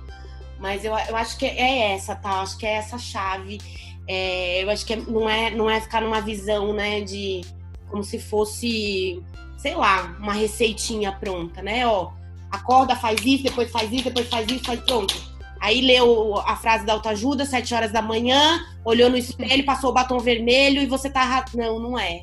Mas 0.59 0.85
eu, 0.85 0.93
eu 0.93 1.17
acho 1.17 1.39
que 1.39 1.47
é 1.47 1.95
essa, 1.95 2.15
tá? 2.15 2.43
Acho 2.43 2.59
que 2.59 2.67
é 2.67 2.75
essa 2.75 2.99
chave. 2.99 3.59
É, 4.07 4.63
eu 4.63 4.69
acho 4.69 4.85
que 4.85 4.93
é, 4.93 4.97
não, 4.97 5.29
é, 5.29 5.51
não 5.51 5.71
é 5.71 5.81
ficar 5.81 6.03
numa 6.03 6.21
visão, 6.21 6.75
né, 6.75 7.01
de 7.01 7.41
como 7.89 8.05
se 8.05 8.19
fosse, 8.19 9.23
sei 9.61 9.75
lá, 9.75 10.17
uma 10.19 10.33
receitinha 10.33 11.13
pronta, 11.13 11.61
né? 11.61 11.87
Ó, 11.87 12.13
acorda, 12.51 12.97
faz 12.97 13.21
isso, 13.25 13.45
depois 13.45 13.71
faz 13.71 13.93
isso, 13.93 14.05
depois 14.05 14.27
faz 14.29 14.51
isso, 14.51 14.65
faz 14.65 14.81
pronto. 14.81 15.15
Aí 15.61 15.83
leu 15.83 16.39
a 16.39 16.57
frase 16.57 16.87
da 16.87 16.95
autoajuda, 16.95 17.45
sete 17.45 17.75
horas 17.75 17.93
da 17.93 18.01
manhã, 18.01 18.65
olhou 18.83 19.11
no 19.11 19.19
espelho, 19.19 19.65
passou 19.67 19.91
o 19.91 19.93
batom 19.93 20.19
vermelho 20.19 20.81
e 20.81 20.87
você 20.87 21.11
tá. 21.11 21.45
Não, 21.55 21.79
não 21.79 21.99
é. 21.99 22.23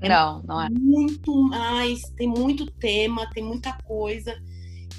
É 0.00 0.08
não, 0.08 0.42
não 0.42 0.60
é. 0.60 0.68
Muito 0.68 1.32
mais, 1.44 2.02
tem 2.16 2.26
muito 2.26 2.66
tema, 2.66 3.30
tem 3.32 3.44
muita 3.44 3.72
coisa. 3.84 4.36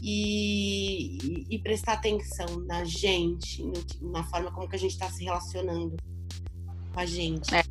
E, 0.01 1.17
e, 1.17 1.55
e 1.55 1.59
prestar 1.59 1.93
atenção 1.93 2.45
na 2.65 2.85
gente, 2.85 3.61
no, 3.63 4.11
na 4.11 4.23
forma 4.23 4.51
como 4.51 4.69
que 4.69 4.75
a 4.75 4.79
gente 4.79 4.91
está 4.91 5.09
se 5.09 5.25
relacionando 5.25 5.97
com 6.93 6.99
a 6.99 7.05
gente. 7.05 7.53
É. 7.53 7.63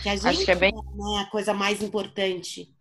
Que 0.00 0.08
a 0.10 0.14
gente 0.14 0.28
Acho 0.28 0.44
que 0.44 0.50
é 0.50 0.54
bem... 0.54 0.72
é 0.72 1.20
a 1.20 1.26
coisa 1.26 1.52
mais 1.52 1.82
importante 1.82 2.73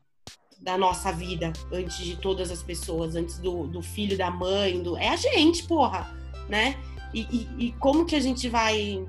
da 0.63 0.77
nossa 0.77 1.11
vida, 1.11 1.51
antes 1.71 1.97
de 1.97 2.15
todas 2.15 2.49
as 2.49 2.63
pessoas, 2.63 3.15
antes 3.15 3.37
do, 3.37 3.67
do 3.67 3.81
filho, 3.81 4.17
da 4.17 4.31
mãe, 4.31 4.81
do... 4.81 4.97
é 4.97 5.09
a 5.09 5.15
gente, 5.17 5.63
porra, 5.63 6.09
né? 6.47 6.77
E, 7.13 7.21
e, 7.29 7.65
e, 7.65 7.71
como 7.73 8.05
que 8.05 8.15
a 8.15 8.19
gente 8.19 8.49
vai 8.49 9.05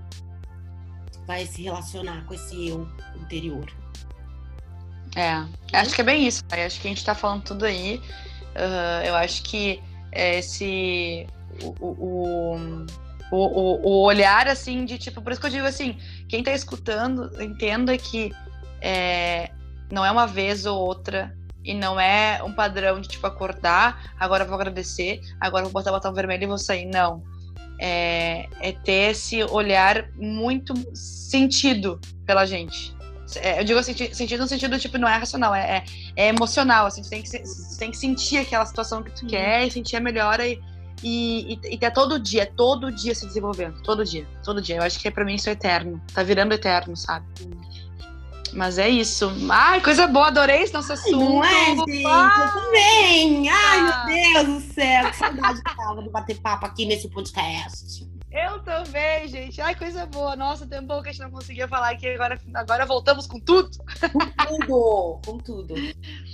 vai 1.27 1.47
se 1.47 1.63
relacionar 1.63 2.25
com 2.27 2.35
esse 2.35 2.69
eu 2.69 2.87
interior? 3.17 3.73
É, 5.17 5.47
acho 5.73 5.95
que 5.95 6.01
é 6.01 6.05
bem 6.05 6.27
isso. 6.27 6.43
Acho 6.51 6.81
que 6.81 6.89
a 6.89 6.91
gente 6.91 7.05
tá 7.05 7.15
falando 7.15 7.45
tudo 7.45 7.65
aí. 7.65 7.99
Uh, 8.55 9.07
eu 9.07 9.15
acho 9.15 9.43
que 9.45 9.81
esse. 10.13 11.27
O, 11.63 11.87
o, 11.87 12.87
o, 13.31 13.89
o, 13.89 14.03
olhar, 14.03 14.49
assim, 14.49 14.85
de 14.85 14.99
tipo. 14.99 15.23
Por 15.23 15.33
isso 15.33 15.41
que 15.41 15.47
eu 15.47 15.51
digo 15.51 15.67
assim: 15.67 15.97
quem 16.29 16.43
tá 16.43 16.53
escutando, 16.53 17.31
entenda 17.41 17.97
que 17.97 18.33
é, 18.81 19.51
não 19.91 20.05
é 20.05 20.11
uma 20.11 20.27
vez 20.27 20.67
ou 20.67 20.79
outra. 20.79 21.35
E 21.65 21.73
não 21.73 21.99
é 21.99 22.43
um 22.43 22.53
padrão 22.53 23.01
de 23.01 23.09
tipo 23.09 23.27
acordar, 23.27 24.13
agora 24.21 24.45
vou 24.45 24.55
agradecer, 24.55 25.21
agora 25.41 25.65
vou 25.65 25.73
botar 25.73 25.91
o 25.91 25.95
botão 25.95 26.13
vermelho 26.13 26.45
e 26.45 26.47
vou 26.47 26.59
sair. 26.59 26.85
Não. 26.85 27.23
É, 27.81 28.49
é 28.61 28.73
ter 28.73 29.11
esse 29.11 29.43
olhar 29.43 30.09
muito 30.15 30.75
sentido 30.95 31.99
pela 32.25 32.45
gente. 32.45 32.95
É, 33.37 33.61
eu 33.61 33.65
digo 33.65 33.79
assim, 33.79 33.95
sentido 34.13 34.43
no 34.43 34.49
sentido, 34.49 34.79
tipo, 34.79 34.99
não 34.99 35.09
é 35.09 35.17
racional, 35.17 35.55
é, 35.55 35.79
é, 35.79 35.85
é 36.15 36.29
emocional, 36.29 36.87
assim, 36.87 37.03
tem, 37.03 37.23
que, 37.23 37.31
tem 37.79 37.91
que 37.91 37.97
sentir 37.97 38.39
aquela 38.39 38.65
situação 38.67 39.03
que 39.03 39.11
tu 39.11 39.23
uhum. 39.23 39.29
quer 39.29 39.67
e 39.67 39.71
sentir 39.71 39.97
a 39.97 40.01
melhora 40.01 40.47
e, 40.47 40.61
e, 41.03 41.59
e, 41.65 41.75
e 41.75 41.91
todo 41.91 42.19
dia, 42.19 42.47
todo 42.47 42.93
dia 42.93 43.15
se 43.15 43.27
desenvolvendo, 43.27 43.83
todo 43.83 44.05
dia, 44.05 44.27
todo 44.45 44.61
dia. 44.61 44.77
Eu 44.77 44.83
acho 44.83 45.01
que 45.01 45.11
pra 45.11 45.25
mim 45.25 45.35
isso 45.35 45.49
é 45.49 45.53
eterno, 45.53 46.01
tá 46.13 46.23
virando 46.23 46.53
eterno, 46.53 46.97
sabe? 46.97 47.27
Mas 48.55 48.79
é 48.79 48.89
isso. 48.89 49.33
Ai, 49.51 49.81
coisa 49.81 50.07
boa, 50.07 50.29
adorei 50.29 50.63
esse 50.63 50.73
nosso 50.73 50.93
assunto. 50.93 51.19
Não 51.19 51.45
é, 51.45 51.77
gente? 51.77 52.07
Ah, 52.07 52.53
Eu 52.55 52.63
também. 52.63 53.49
Ai, 53.51 53.79
Ah. 53.81 54.05
meu 54.07 54.45
Deus 54.45 54.63
do 54.65 54.73
céu. 54.75 55.11
Que 55.11 55.17
saudade 55.17 55.63
que 55.63 55.77
tava 55.77 56.03
de 56.03 56.09
bater 56.11 56.41
papo 56.41 56.67
aqui 56.67 56.87
nesse 56.87 57.09
podcast. 57.09 58.05
eu 58.37 58.59
também, 58.65 59.29
gente. 59.29 59.61
Ai, 59.61 59.75
coisa 59.77 60.07
boa. 60.07 60.35
Nossa, 60.35 60.67
tem 60.67 60.81
um 60.81 60.87
pouco 60.87 61.05
que 61.05 61.09
a 61.11 61.13
gente 61.13 61.23
não 61.23 61.31
conseguia 61.31 61.69
falar 61.69 61.91
aqui. 61.91 62.09
Agora, 62.09 62.37
agora 62.55 62.85
voltamos 62.87 63.27
com 63.29 63.39
tudo. 63.41 63.71
Tudo, 64.49 65.21
com 65.25 65.39
tudo. 65.39 65.75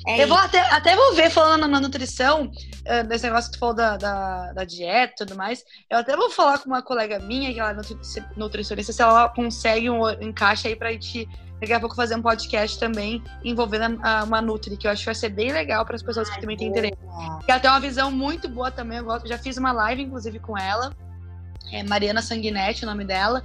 É 0.06 0.22
Eu 0.22 0.28
vou 0.28 0.36
até, 0.38 0.60
até 0.72 0.96
vou 0.96 1.14
ver, 1.14 1.30
falando 1.30 1.66
na 1.68 1.78
nutrição, 1.80 2.50
eh, 2.86 3.02
desse 3.02 3.24
negócio 3.26 3.50
que 3.50 3.56
tu 3.56 3.60
falou 3.60 3.74
da, 3.74 3.96
da, 3.98 4.52
da 4.52 4.64
dieta 4.64 5.12
e 5.12 5.16
tudo 5.26 5.36
mais. 5.36 5.62
Eu 5.90 5.98
até 5.98 6.16
vou 6.16 6.30
falar 6.30 6.58
com 6.58 6.66
uma 6.70 6.82
colega 6.82 7.18
minha, 7.18 7.52
que 7.52 7.60
ela 7.60 7.70
é 7.70 7.74
nutri- 7.74 7.98
nutricionista, 8.36 8.92
se 8.92 9.02
ela 9.02 9.28
consegue 9.28 9.90
um 9.90 10.08
encaixe 10.22 10.68
aí 10.68 10.76
pra 10.76 10.92
gente 10.92 11.28
daqui 11.60 11.72
a 11.72 11.80
pouco 11.80 11.94
fazer 11.94 12.16
um 12.16 12.22
podcast 12.22 12.78
também 12.78 13.22
envolvendo 13.44 14.00
a, 14.02 14.24
uma 14.24 14.40
Nutri, 14.40 14.76
que 14.76 14.86
eu 14.86 14.90
acho 14.90 15.02
que 15.02 15.06
vai 15.06 15.14
ser 15.14 15.28
bem 15.28 15.52
legal 15.52 15.84
para 15.84 15.94
as 15.94 16.02
pessoas 16.02 16.30
que 16.30 16.40
também 16.40 16.56
têm 16.56 16.68
interesse. 16.68 16.96
Que 17.44 17.50
ela 17.50 17.60
tem 17.60 17.70
uma 17.70 17.80
visão 17.80 18.10
muito 18.10 18.48
boa 18.48 18.70
também. 18.70 18.98
Eu 18.98 19.04
gosto, 19.04 19.28
já 19.28 19.36
fiz 19.36 19.58
uma 19.58 19.70
live, 19.70 20.02
inclusive, 20.02 20.38
com 20.38 20.56
ela. 20.56 20.92
É 21.70 21.82
Mariana 21.82 22.22
Sanguinetti, 22.22 22.84
o 22.84 22.86
nome 22.86 23.04
dela. 23.04 23.42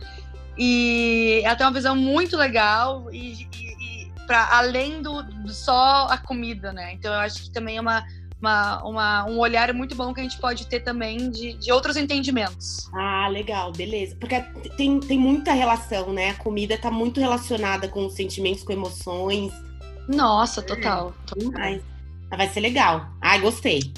E 0.57 1.41
ela 1.43 1.55
tem 1.55 1.65
uma 1.65 1.73
visão 1.73 1.95
muito 1.95 2.37
legal 2.37 3.11
e, 3.11 3.33
e, 3.53 4.05
e 4.07 4.11
para 4.25 4.57
além 4.57 5.01
do, 5.01 5.21
do 5.21 5.53
só 5.53 6.07
a 6.09 6.17
comida, 6.17 6.71
né? 6.71 6.93
Então 6.93 7.13
eu 7.13 7.19
acho 7.19 7.43
que 7.43 7.51
também 7.51 7.77
é 7.77 7.81
uma, 7.81 8.05
uma, 8.45 8.83
uma- 8.83 9.25
um 9.25 9.39
olhar 9.39 9.73
muito 9.73 9.95
bom 9.95 10.13
que 10.13 10.19
a 10.19 10.23
gente 10.23 10.37
pode 10.39 10.67
ter 10.67 10.81
também 10.81 11.29
de, 11.31 11.53
de 11.53 11.71
outros 11.71 11.97
entendimentos. 11.97 12.89
Ah, 12.93 13.27
legal, 13.27 13.71
beleza. 13.71 14.15
Porque 14.19 14.39
tem, 14.77 14.99
tem 14.99 15.17
muita 15.17 15.51
relação, 15.53 16.13
né? 16.13 16.29
A 16.29 16.33
comida 16.35 16.77
tá 16.77 16.91
muito 16.91 17.19
relacionada 17.19 17.87
com 17.87 18.07
sentimentos, 18.09 18.63
com 18.63 18.71
emoções. 18.71 19.51
Nossa, 20.07 20.61
total. 20.61 21.13
total. 21.25 21.51
Mas 21.59 21.81
vai 22.37 22.47
ser 22.49 22.59
legal. 22.59 23.07
Ai, 23.21 23.39
gostei. 23.39 23.91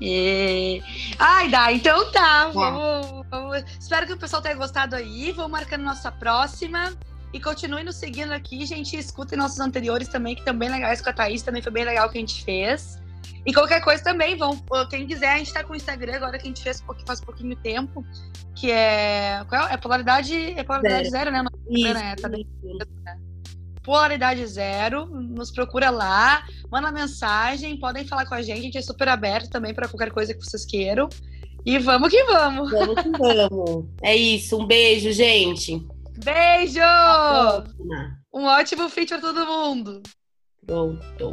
E... 0.00 0.80
Ai, 1.18 1.48
dá, 1.50 1.72
então 1.72 2.10
tá. 2.12 2.48
Vamos, 2.48 3.26
vamos- 3.30 3.64
Espero 3.80 4.06
que 4.06 4.12
o 4.12 4.16
pessoal 4.18 4.40
tenha 4.40 4.54
gostado 4.54 4.96
aí. 4.96 5.32
Vamos 5.32 5.50
marcando 5.50 5.82
nossa 5.82 6.10
próxima. 6.10 6.92
E 7.32 7.38
continue 7.40 7.82
nos 7.84 7.96
seguindo 7.96 8.32
aqui, 8.32 8.64
gente. 8.64 8.96
Escutem 8.96 9.36
nossos 9.36 9.60
anteriores 9.60 10.08
também, 10.08 10.34
que 10.34 10.40
estão 10.40 10.56
bem 10.56 10.70
legais 10.70 11.02
com 11.02 11.10
a 11.10 11.12
Thaís. 11.12 11.42
Também 11.42 11.60
foi 11.60 11.72
bem 11.72 11.84
legal 11.84 12.08
o 12.08 12.10
que 12.10 12.16
a 12.16 12.20
gente 12.20 12.42
fez. 12.42 12.98
E 13.46 13.52
qualquer 13.52 13.80
coisa 13.82 14.02
também, 14.02 14.36
vão. 14.36 14.60
Quem 14.90 15.06
quiser, 15.06 15.32
a 15.32 15.38
gente 15.38 15.52
tá 15.52 15.64
com 15.64 15.72
o 15.72 15.76
Instagram 15.76 16.16
agora 16.16 16.38
que 16.38 16.44
a 16.44 16.48
gente 16.48 16.62
fez 16.62 16.84
faz 17.06 17.20
pouquinho 17.20 17.56
tempo. 17.56 18.04
Que 18.54 18.70
é. 18.70 19.44
Qual 19.48 19.68
é? 19.68 19.74
É 19.74 19.76
polaridade. 19.76 20.34
É 20.34 20.62
polaridade 20.62 21.10
zero, 21.10 21.30
né? 21.30 21.44
Isso, 21.70 21.94
né? 21.94 22.16
Tá 22.16 22.28
bem. 22.28 22.46
isso. 22.62 22.98
Polaridade 23.88 24.46
Zero. 24.46 25.06
Nos 25.06 25.50
procura 25.50 25.88
lá, 25.88 26.44
manda 26.70 26.92
mensagem, 26.92 27.80
podem 27.80 28.06
falar 28.06 28.26
com 28.26 28.34
a 28.34 28.42
gente, 28.42 28.58
a 28.58 28.62
gente 28.62 28.76
é 28.76 28.82
super 28.82 29.08
aberto 29.08 29.48
também 29.48 29.72
para 29.72 29.88
qualquer 29.88 30.12
coisa 30.12 30.34
que 30.34 30.44
vocês 30.44 30.66
queiram. 30.66 31.08
E 31.64 31.78
vamos 31.78 32.10
que 32.10 32.22
vamos! 32.24 32.70
Vamos 32.70 33.02
que 33.02 33.10
vamos. 33.10 33.86
É 34.02 34.14
isso. 34.14 34.58
Um 34.58 34.66
beijo, 34.66 35.10
gente. 35.10 35.82
Beijo! 36.22 36.80
Um 38.32 38.44
ótimo 38.44 38.90
fim 38.90 39.06
para 39.06 39.22
todo 39.22 39.46
mundo! 39.46 40.02
Pronto. 40.66 41.30